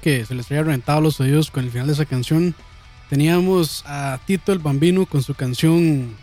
Que 0.00 0.24
se 0.24 0.34
les 0.34 0.50
haya 0.50 0.62
reventado 0.62 1.00
los 1.00 1.20
oídos 1.20 1.50
con 1.50 1.64
el 1.64 1.70
final 1.70 1.86
de 1.86 1.92
esa 1.92 2.06
canción. 2.06 2.54
Teníamos 3.08 3.84
a 3.86 4.20
Tito 4.26 4.52
el 4.52 4.58
Bambino 4.58 5.06
con 5.06 5.22
su 5.22 5.34
canción 5.34 6.16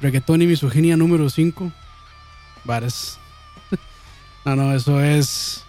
Reggaetón 0.00 0.42
y 0.42 0.46
Misoginia 0.46 0.96
número 0.96 1.28
5. 1.28 1.72
Varas. 2.64 3.18
No, 4.44 4.56
no, 4.56 4.74
eso 4.74 5.02
es 5.02 5.62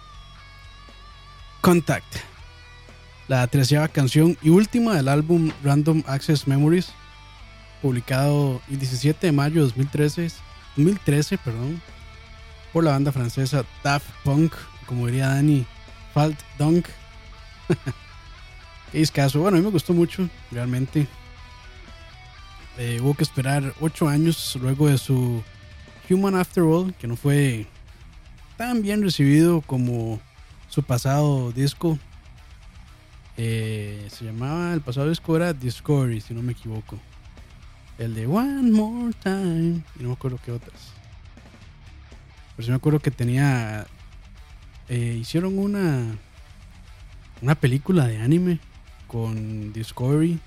Contact. 1.60 2.16
La 3.28 3.46
treceava 3.46 3.88
canción 3.88 4.38
y 4.40 4.48
última 4.48 4.94
del 4.94 5.08
álbum 5.08 5.50
Random 5.62 6.02
Access 6.06 6.48
Memories, 6.48 6.92
publicado 7.82 8.62
el 8.70 8.78
17 8.78 9.26
de 9.26 9.32
mayo 9.32 9.56
de 9.56 9.66
2013, 9.66 10.30
2013 10.76 11.38
perdón, 11.38 11.82
por 12.72 12.84
la 12.84 12.92
banda 12.92 13.12
francesa 13.12 13.64
Daft 13.84 14.08
Punk, 14.24 14.54
como 14.86 15.06
diría 15.06 15.28
Dani, 15.28 15.66
Falt 16.14 16.38
Dunk. 16.58 16.88
Qué 18.92 19.06
caso. 19.06 19.40
Bueno, 19.40 19.56
a 19.56 19.60
mí 19.60 19.66
me 19.66 19.72
gustó 19.72 19.92
mucho, 19.92 20.28
realmente. 20.50 21.06
Eh, 22.78 22.98
hubo 23.00 23.14
que 23.14 23.22
esperar 23.24 23.74
8 23.80 24.08
años 24.08 24.56
luego 24.60 24.88
de 24.88 24.98
su 24.98 25.42
Human 26.08 26.34
After 26.34 26.62
All, 26.64 26.94
que 26.94 27.06
no 27.06 27.16
fue 27.16 27.66
tan 28.56 28.82
bien 28.82 29.02
recibido 29.02 29.60
como 29.60 30.20
su 30.68 30.82
pasado 30.82 31.52
disco. 31.52 31.98
Eh, 33.36 34.06
se 34.10 34.24
llamaba, 34.24 34.74
el 34.74 34.80
pasado 34.80 35.08
disco 35.08 35.36
era 35.36 35.52
Discovery, 35.52 36.20
si 36.20 36.34
no 36.34 36.42
me 36.42 36.52
equivoco. 36.52 36.98
El 37.98 38.14
de 38.14 38.26
One 38.26 38.70
More 38.70 39.14
Time. 39.22 39.82
Y 39.98 40.02
no 40.02 40.08
me 40.08 40.14
acuerdo 40.14 40.38
qué 40.44 40.52
otras. 40.52 40.92
Pero 42.56 42.64
sí 42.64 42.70
me 42.70 42.76
acuerdo 42.76 42.98
que 42.98 43.10
tenía. 43.10 43.86
Eh, 44.90 45.18
hicieron 45.20 45.58
una. 45.58 46.18
Una 47.40 47.54
película 47.54 48.06
de 48.06 48.18
anime 48.18 48.58
con 49.06 49.72
Discovery. 49.72 50.38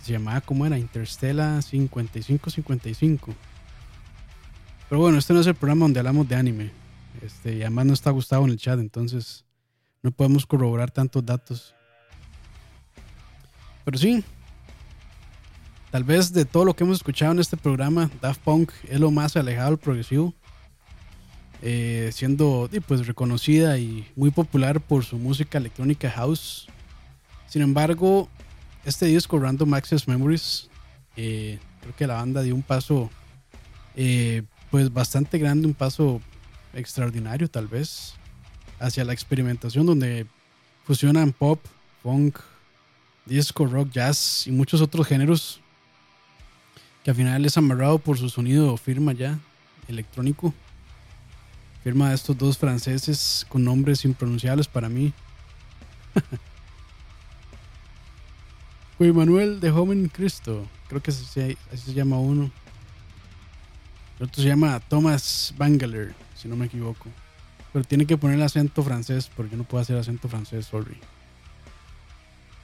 Se 0.00 0.12
llamaba, 0.12 0.40
¿cómo 0.42 0.64
era? 0.64 0.78
Interstellar 0.78 1.60
5555. 1.60 3.34
Pero 4.88 5.00
bueno, 5.00 5.18
este 5.18 5.32
no 5.32 5.40
es 5.40 5.46
el 5.46 5.56
programa 5.56 5.86
donde 5.86 5.98
hablamos 5.98 6.28
de 6.28 6.36
anime. 6.36 6.70
Este, 7.20 7.56
y 7.56 7.62
además 7.62 7.86
no 7.86 7.94
está 7.94 8.10
Gustavo 8.10 8.44
en 8.44 8.52
el 8.52 8.58
chat, 8.58 8.78
entonces 8.78 9.44
no 10.02 10.10
podemos 10.10 10.46
corroborar 10.46 10.90
tantos 10.90 11.24
datos. 11.24 11.74
Pero 13.84 13.98
sí, 13.98 14.22
tal 15.90 16.04
vez 16.04 16.32
de 16.32 16.44
todo 16.44 16.64
lo 16.64 16.76
que 16.76 16.84
hemos 16.84 16.98
escuchado 16.98 17.32
en 17.32 17.38
este 17.40 17.56
programa, 17.56 18.10
Daft 18.20 18.40
Punk 18.42 18.70
es 18.88 19.00
lo 19.00 19.10
más 19.10 19.36
alejado 19.36 19.70
del 19.70 19.78
progresivo. 19.78 20.34
Eh, 21.66 22.10
siendo 22.12 22.68
pues, 22.86 23.06
reconocida 23.06 23.78
y 23.78 24.06
muy 24.16 24.30
popular 24.30 24.82
por 24.82 25.02
su 25.02 25.16
música 25.16 25.56
electrónica 25.56 26.10
house. 26.10 26.66
Sin 27.48 27.62
embargo, 27.62 28.28
este 28.84 29.06
disco 29.06 29.38
Random 29.38 29.72
Access 29.72 30.06
Memories, 30.06 30.68
eh, 31.16 31.58
creo 31.80 31.96
que 31.96 32.06
la 32.06 32.16
banda 32.16 32.42
dio 32.42 32.54
un 32.54 32.62
paso 32.62 33.08
eh, 33.96 34.42
pues 34.70 34.92
bastante 34.92 35.38
grande, 35.38 35.66
un 35.66 35.72
paso 35.72 36.20
extraordinario 36.74 37.48
tal 37.48 37.66
vez, 37.66 38.12
hacia 38.78 39.02
la 39.06 39.14
experimentación 39.14 39.86
donde 39.86 40.26
fusionan 40.84 41.32
pop, 41.32 41.64
funk, 42.02 42.40
disco, 43.24 43.64
rock, 43.64 43.88
jazz 43.90 44.46
y 44.46 44.50
muchos 44.50 44.82
otros 44.82 45.06
géneros 45.06 45.62
que 47.02 47.10
al 47.10 47.16
final 47.16 47.46
es 47.46 47.56
amarrado 47.56 47.98
por 47.98 48.18
su 48.18 48.28
sonido 48.28 48.76
firma 48.76 49.14
ya, 49.14 49.38
electrónico. 49.88 50.52
Firma 51.84 52.08
de 52.08 52.14
estos 52.14 52.36
dos 52.36 52.56
franceses 52.56 53.46
con 53.48 53.62
nombres 53.62 54.04
impronunciables 54.06 54.66
para 54.66 54.88
mí. 54.88 55.12
Juan 58.98 59.14
Manuel 59.14 59.60
de 59.60 59.70
Joven 59.70 60.08
Cristo, 60.08 60.66
creo 60.88 61.02
que 61.02 61.10
así, 61.10 61.58
así 61.70 61.82
se 61.84 61.92
llama 61.92 62.18
uno. 62.18 62.50
El 64.18 64.26
otro 64.26 64.42
se 64.42 64.48
llama 64.48 64.80
Thomas 64.80 65.52
Bangaler, 65.58 66.14
si 66.34 66.48
no 66.48 66.56
me 66.56 66.66
equivoco. 66.66 67.10
Pero 67.72 67.84
tiene 67.84 68.06
que 68.06 68.16
poner 68.16 68.36
el 68.36 68.42
acento 68.44 68.82
francés, 68.82 69.30
porque 69.36 69.52
yo 69.52 69.58
no 69.58 69.64
puedo 69.64 69.82
hacer 69.82 69.98
acento 69.98 70.28
francés, 70.28 70.64
sorry. 70.66 70.96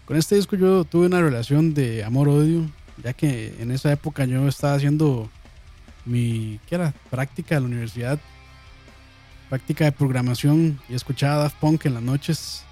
Con 0.07 0.17
este 0.17 0.37
disco 0.37 0.57
yo 0.57 0.85
tuve 0.85 1.07
una 1.07 1.21
relación 1.21 1.75
de 1.75 2.05
amor-odio, 2.05 2.71
ya 3.03 3.13
que 3.13 3.55
en 3.61 3.71
esa 3.71 3.93
época 3.93 4.25
yo 4.25 4.49
estaba 4.49 4.75
haciendo 4.75 5.29
mi, 6.07 6.59
¿qué 6.69 6.77
era? 6.77 6.95
Práctica 7.11 7.57
de 7.57 7.61
la 7.61 7.67
universidad, 7.67 8.19
práctica 9.51 9.85
de 9.85 9.93
programación 9.93 10.81
y 10.89 10.95
escuchaba 10.95 11.43
Daft 11.43 11.57
Punk 11.57 11.85
en 11.85 11.95
las 11.95 12.03
noches, 12.05 12.63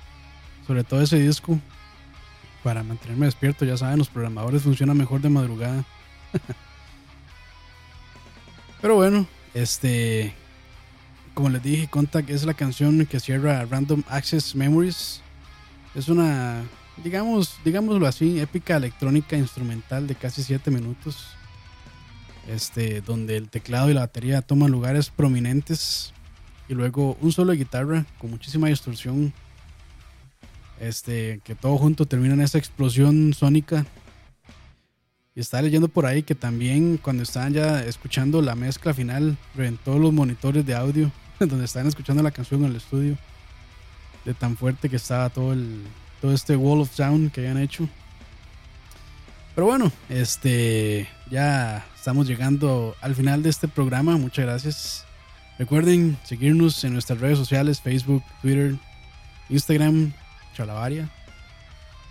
sobre 0.64 0.84
todo 0.84 1.02
ese 1.02 1.18
disco, 1.18 1.59
para 2.62 2.84
mantenerme 2.84 3.26
despierto. 3.26 3.64
Ya 3.64 3.76
saben, 3.76 3.98
los 3.98 4.09
programadores 4.09 4.62
funcionan 4.62 4.96
mejor 4.96 5.20
de 5.20 5.28
madrugada. 5.28 5.84
Pero 8.80 8.94
bueno, 8.94 9.26
este, 9.55 10.32
como 11.34 11.48
les 11.50 11.64
dije, 11.64 11.88
Contact 11.88 12.30
es 12.30 12.44
la 12.44 12.55
canción 12.55 13.05
que 13.06 13.18
cierra 13.18 13.64
Random 13.64 14.05
Access 14.09 14.55
Memories. 14.55 15.20
Es 15.96 16.09
una, 16.09 16.62
digamos, 17.02 17.56
digámoslo 17.64 18.06
así, 18.06 18.38
épica 18.38 18.76
electrónica 18.76 19.36
instrumental 19.36 20.06
de 20.06 20.14
casi 20.14 20.44
7 20.44 20.70
minutos. 20.70 21.34
Este, 22.46 23.02
donde 23.02 23.36
el 23.36 23.50
teclado 23.50 23.90
y 23.90 23.94
la 23.94 24.00
batería 24.00 24.42
toman 24.42 24.70
lugares 24.70 25.10
prominentes. 25.10 26.14
Y 26.69 26.74
luego 26.74 27.16
un 27.20 27.32
solo 27.32 27.53
de 27.53 27.59
guitarra 27.59 28.05
con 28.19 28.31
muchísima 28.31 28.69
distorsión. 28.69 29.32
Este, 30.81 31.40
que 31.43 31.55
todo 31.57 31.77
junto 31.77 32.07
termina 32.07 32.35
en 32.35 32.40
esa 32.40 32.59
explosión 32.59 33.35
sónica 33.35 33.85
y 35.39 35.40
estaba 35.40 35.62
leyendo 35.62 35.86
por 35.86 36.05
ahí 36.05 36.24
que 36.24 36.35
también 36.35 36.97
cuando 36.97 37.23
estaban 37.23 37.53
ya 37.53 37.85
escuchando 37.85 38.43
la 38.43 38.57
mezcla 38.57 38.93
final, 38.93 39.36
reventó 39.55 39.97
los 39.97 40.12
monitores 40.12 40.66
de 40.66 40.74
audio 40.74 41.12
donde 41.39 41.65
estaban 41.65 41.86
escuchando 41.86 42.24
la 42.24 42.32
canción 42.32 42.65
en 42.65 42.70
el 42.70 42.77
estudio. 42.77 43.16
De 44.24 44.35
tan 44.35 44.57
fuerte 44.57 44.89
que 44.89 44.97
estaba 44.97 45.31
todo 45.31 45.53
el 45.53 45.85
todo 46.20 46.32
este 46.32 46.57
wall 46.57 46.81
of 46.81 46.93
sound 46.93 47.31
que 47.31 47.43
habían 47.43 47.59
hecho. 47.59 47.89
Pero 49.55 49.69
bueno, 49.69 49.93
este 50.09 51.09
ya 51.31 51.86
estamos 51.95 52.27
llegando 52.27 52.97
al 53.01 53.15
final 53.15 53.40
de 53.45 53.51
este 53.51 53.69
programa. 53.69 54.16
Muchas 54.16 54.45
gracias. 54.45 55.07
Recuerden 55.59 56.16
seguirnos 56.24 56.85
en 56.85 56.93
nuestras 56.93 57.18
redes 57.18 57.39
sociales, 57.39 57.80
Facebook, 57.80 58.22
Twitter, 58.43 58.76
Instagram, 59.48 60.12
Chalabaria 60.55 61.10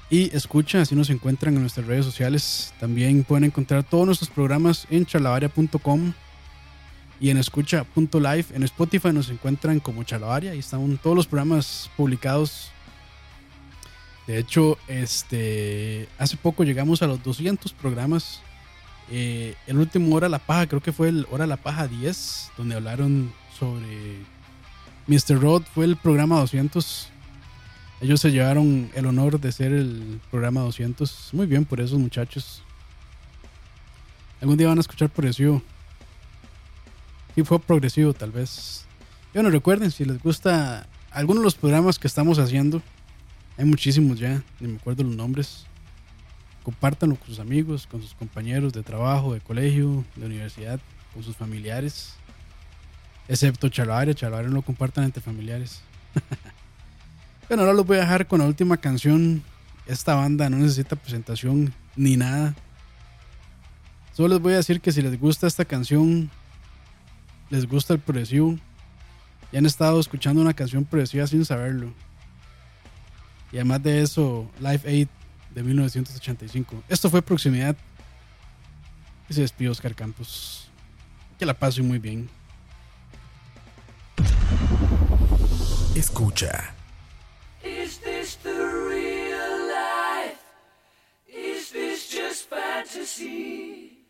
y 0.10 0.34
escucha, 0.36 0.82
así 0.82 0.96
nos 0.96 1.10
encuentran 1.10 1.54
en 1.56 1.62
nuestras 1.62 1.86
redes 1.86 2.06
sociales. 2.06 2.74
También 2.80 3.24
pueden 3.24 3.44
encontrar 3.44 3.84
todos 3.84 4.06
nuestros 4.06 4.30
programas 4.30 4.88
en 4.90 5.06
charlavaria.com 5.06 6.14
y 7.20 7.30
en 7.30 7.38
escucha.live. 7.38 8.46
En 8.54 8.64
Spotify 8.64 9.12
nos 9.12 9.30
encuentran 9.30 9.80
como 9.82 10.04
Charlavaria 10.04 10.56
y 10.56 10.60
están 10.60 10.98
todos 10.98 11.16
los 11.16 11.28
programas 11.28 11.90
publicados. 11.98 12.72
De 14.28 14.38
hecho, 14.38 14.78
este 14.88 16.08
hace 16.18 16.38
poco 16.38 16.64
llegamos 16.64 17.02
a 17.02 17.08
los 17.08 17.22
200 17.24 17.74
programas. 17.74 18.42
Eh, 19.10 19.56
el 19.68 19.78
último 19.78 20.16
Hora 20.16 20.30
La 20.30 20.40
Paja, 20.40 20.68
creo 20.68 20.82
que 20.82 20.92
fue 20.92 21.10
el 21.10 21.28
Hora 21.32 21.48
La 21.48 21.58
Paja 21.58 21.88
10, 21.88 22.52
donde 22.58 22.76
hablaron 22.76 23.34
sobre 23.58 24.26
Mr. 25.08 25.42
Rod. 25.42 25.64
Fue 25.74 25.86
el 25.86 25.96
programa 25.96 26.40
200 26.40 27.12
ellos 28.00 28.22
se 28.22 28.32
llevaron 28.32 28.92
el 28.94 29.06
honor 29.08 29.40
de 29.40 29.52
ser 29.52 29.74
el 29.74 30.22
programa 30.30 30.62
200. 30.62 31.30
Muy 31.34 31.48
bien 31.48 31.66
por 31.66 31.82
esos 31.82 31.98
muchachos. 31.98 32.62
Algún 34.40 34.58
día 34.58 34.68
van 34.68 34.78
a 34.78 34.82
escuchar 34.82 35.10
progresivo. 35.10 35.64
Hip 37.36 37.52
hop 37.52 37.64
progresivo, 37.64 38.14
tal 38.14 38.32
vez. 38.32 38.86
Bueno, 39.34 39.50
recuerden, 39.50 39.90
si 39.90 40.06
les 40.06 40.22
gusta 40.22 40.88
algunos 41.12 41.42
de 41.42 41.46
los 41.46 41.56
programas 41.56 41.98
que 41.98 42.08
estamos 42.08 42.38
haciendo, 42.38 42.84
hay 43.58 43.66
muchísimos 43.66 44.20
ya, 44.20 44.44
ni 44.60 44.68
me 44.68 44.78
acuerdo 44.78 45.04
los 45.04 45.16
nombres. 45.16 45.66
Compártanlo 46.68 47.16
con 47.16 47.28
sus 47.28 47.40
amigos, 47.40 47.88
con 47.88 48.02
sus 48.02 48.14
compañeros 48.14 48.74
de 48.74 48.84
trabajo, 48.84 49.34
de 49.34 49.40
colegio, 49.40 50.04
de 50.18 50.26
universidad, 50.26 50.82
con 51.14 51.24
sus 51.24 51.34
familiares. 51.34 52.16
Excepto 53.30 53.70
Chalabaria, 53.70 54.14
Chalabaria 54.14 54.50
no 54.50 54.56
lo 54.56 54.62
compartan 54.64 55.06
entre 55.06 55.22
familiares. 55.24 55.82
Bueno, 57.48 57.64
ahora 57.64 57.74
los 57.76 57.88
voy 57.88 57.96
a 57.96 58.02
dejar 58.02 58.28
con 58.28 58.42
la 58.42 58.46
última 58.46 58.76
canción. 58.76 59.42
Esta 59.86 60.16
banda 60.16 60.50
no 60.50 60.58
necesita 60.58 60.98
presentación 60.98 61.74
ni 61.96 62.18
nada. 62.18 62.54
Solo 64.12 64.34
les 64.34 64.42
voy 64.42 64.52
a 64.52 64.58
decir 64.58 64.82
que 64.82 64.92
si 64.92 65.02
les 65.02 65.18
gusta 65.18 65.48
esta 65.48 65.64
canción, 65.64 66.30
les 67.50 67.66
gusta 67.66 67.94
el 67.94 68.02
progresivo, 68.02 68.60
y 69.54 69.56
han 69.56 69.66
estado 69.66 69.98
escuchando 70.02 70.42
una 70.42 70.54
canción 70.54 70.84
progresiva 70.84 71.26
sin 71.28 71.46
saberlo. 71.46 71.94
Y 73.54 73.56
además 73.56 73.82
de 73.82 74.02
eso, 74.02 74.52
Live 74.60 74.82
Aid 74.86 75.08
de 75.58 75.64
1985. 75.64 76.84
Esto 76.88 77.10
fue 77.10 77.24
Proximidad. 77.24 77.76
Y 79.28 79.34
se 79.34 79.68
Oscar 79.68 79.96
Campos. 79.96 80.70
Que 81.40 81.48
la 81.48 81.56
pasen 81.56 81.88
muy 81.88 81.98
bien. 81.98 82.30
Escucha. 85.96 86.76
Is 87.64 87.98
this 88.02 88.38
the 88.44 88.52
real 88.54 89.68
life? 89.68 90.38
Is 91.28 91.72
this 91.72 92.08
just 92.08 92.48
fantasy? 92.48 94.06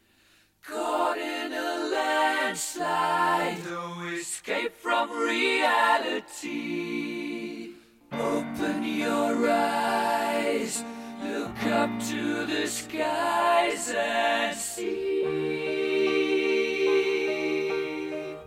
Caught 0.67 1.17
in 1.17 1.53
a 1.53 1.89
landslide, 1.93 3.63
no 3.63 4.05
escape 4.13 4.75
from 4.75 5.09
reality. 5.11 6.17
Open 8.11 8.83
your 8.83 9.49
eyes. 9.49 10.83
Look 11.57 11.73
up 11.73 11.89
to 12.09 12.45
the 12.45 12.67
skies 12.67 13.91
and 13.95 14.55
see. 14.55 15.23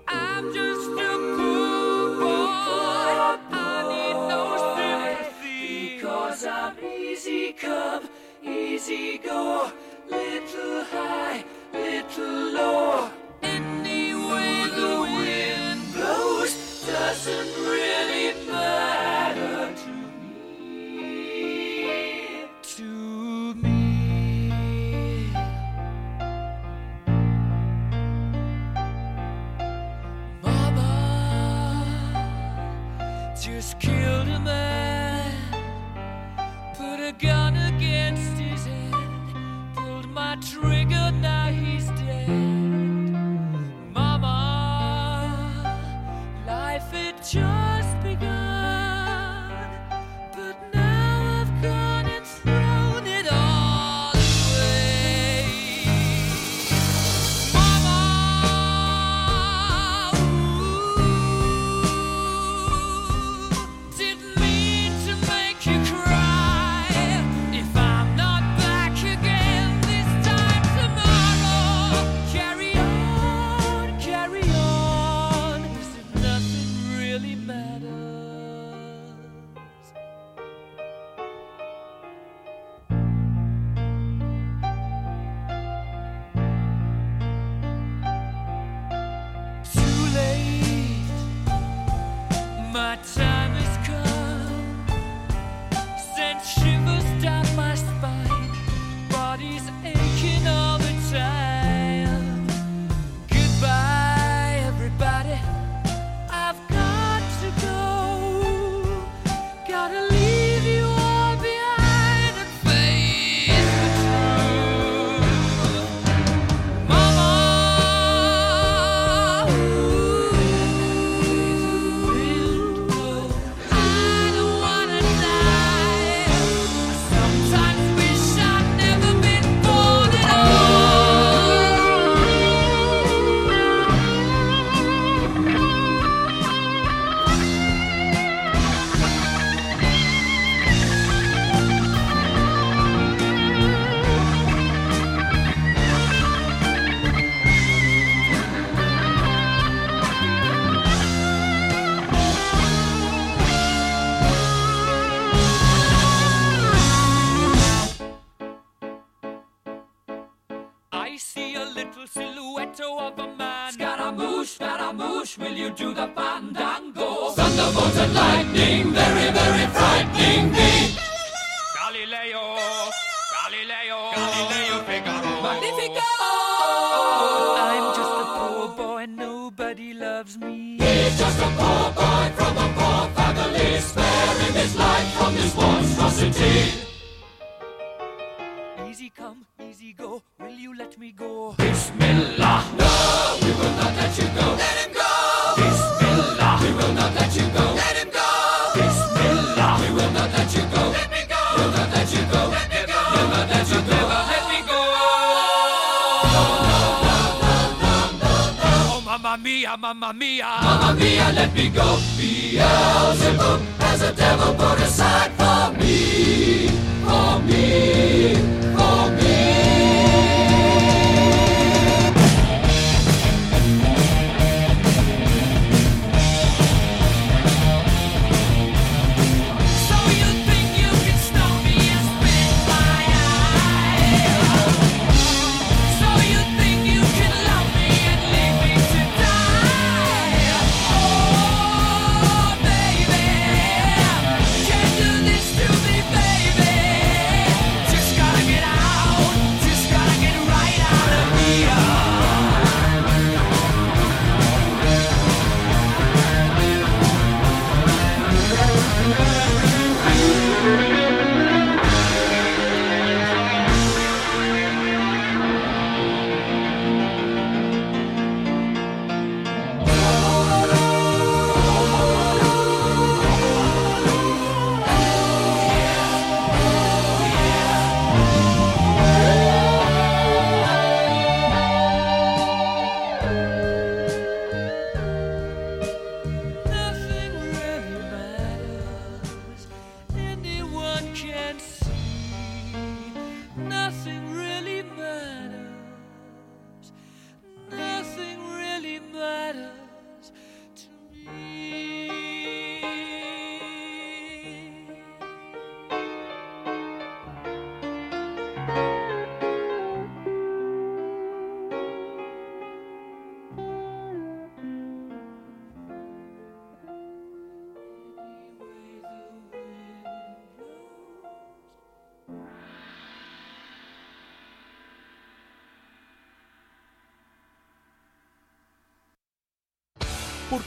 I'm 0.06 0.54
just 0.54 0.90
a 0.90 1.18
poor 1.36 2.16
boy. 2.20 3.36
I 3.50 3.82
need 3.90 4.14
no 4.28 4.44
sympathy. 4.76 5.96
Because 5.96 6.46
I'm 6.46 6.76
easy 6.84 7.52
come, 7.52 8.08
easy 8.44 9.18
go. 9.18 9.72
Little 10.08 10.84
high, 10.84 11.44
little 11.72 12.52
low. 12.52 13.10
Anyway, 13.42 14.68
the 14.76 15.00
wind 15.18 15.92
blows 15.94 16.86
doesn't 16.86 17.54
really. 17.64 18.09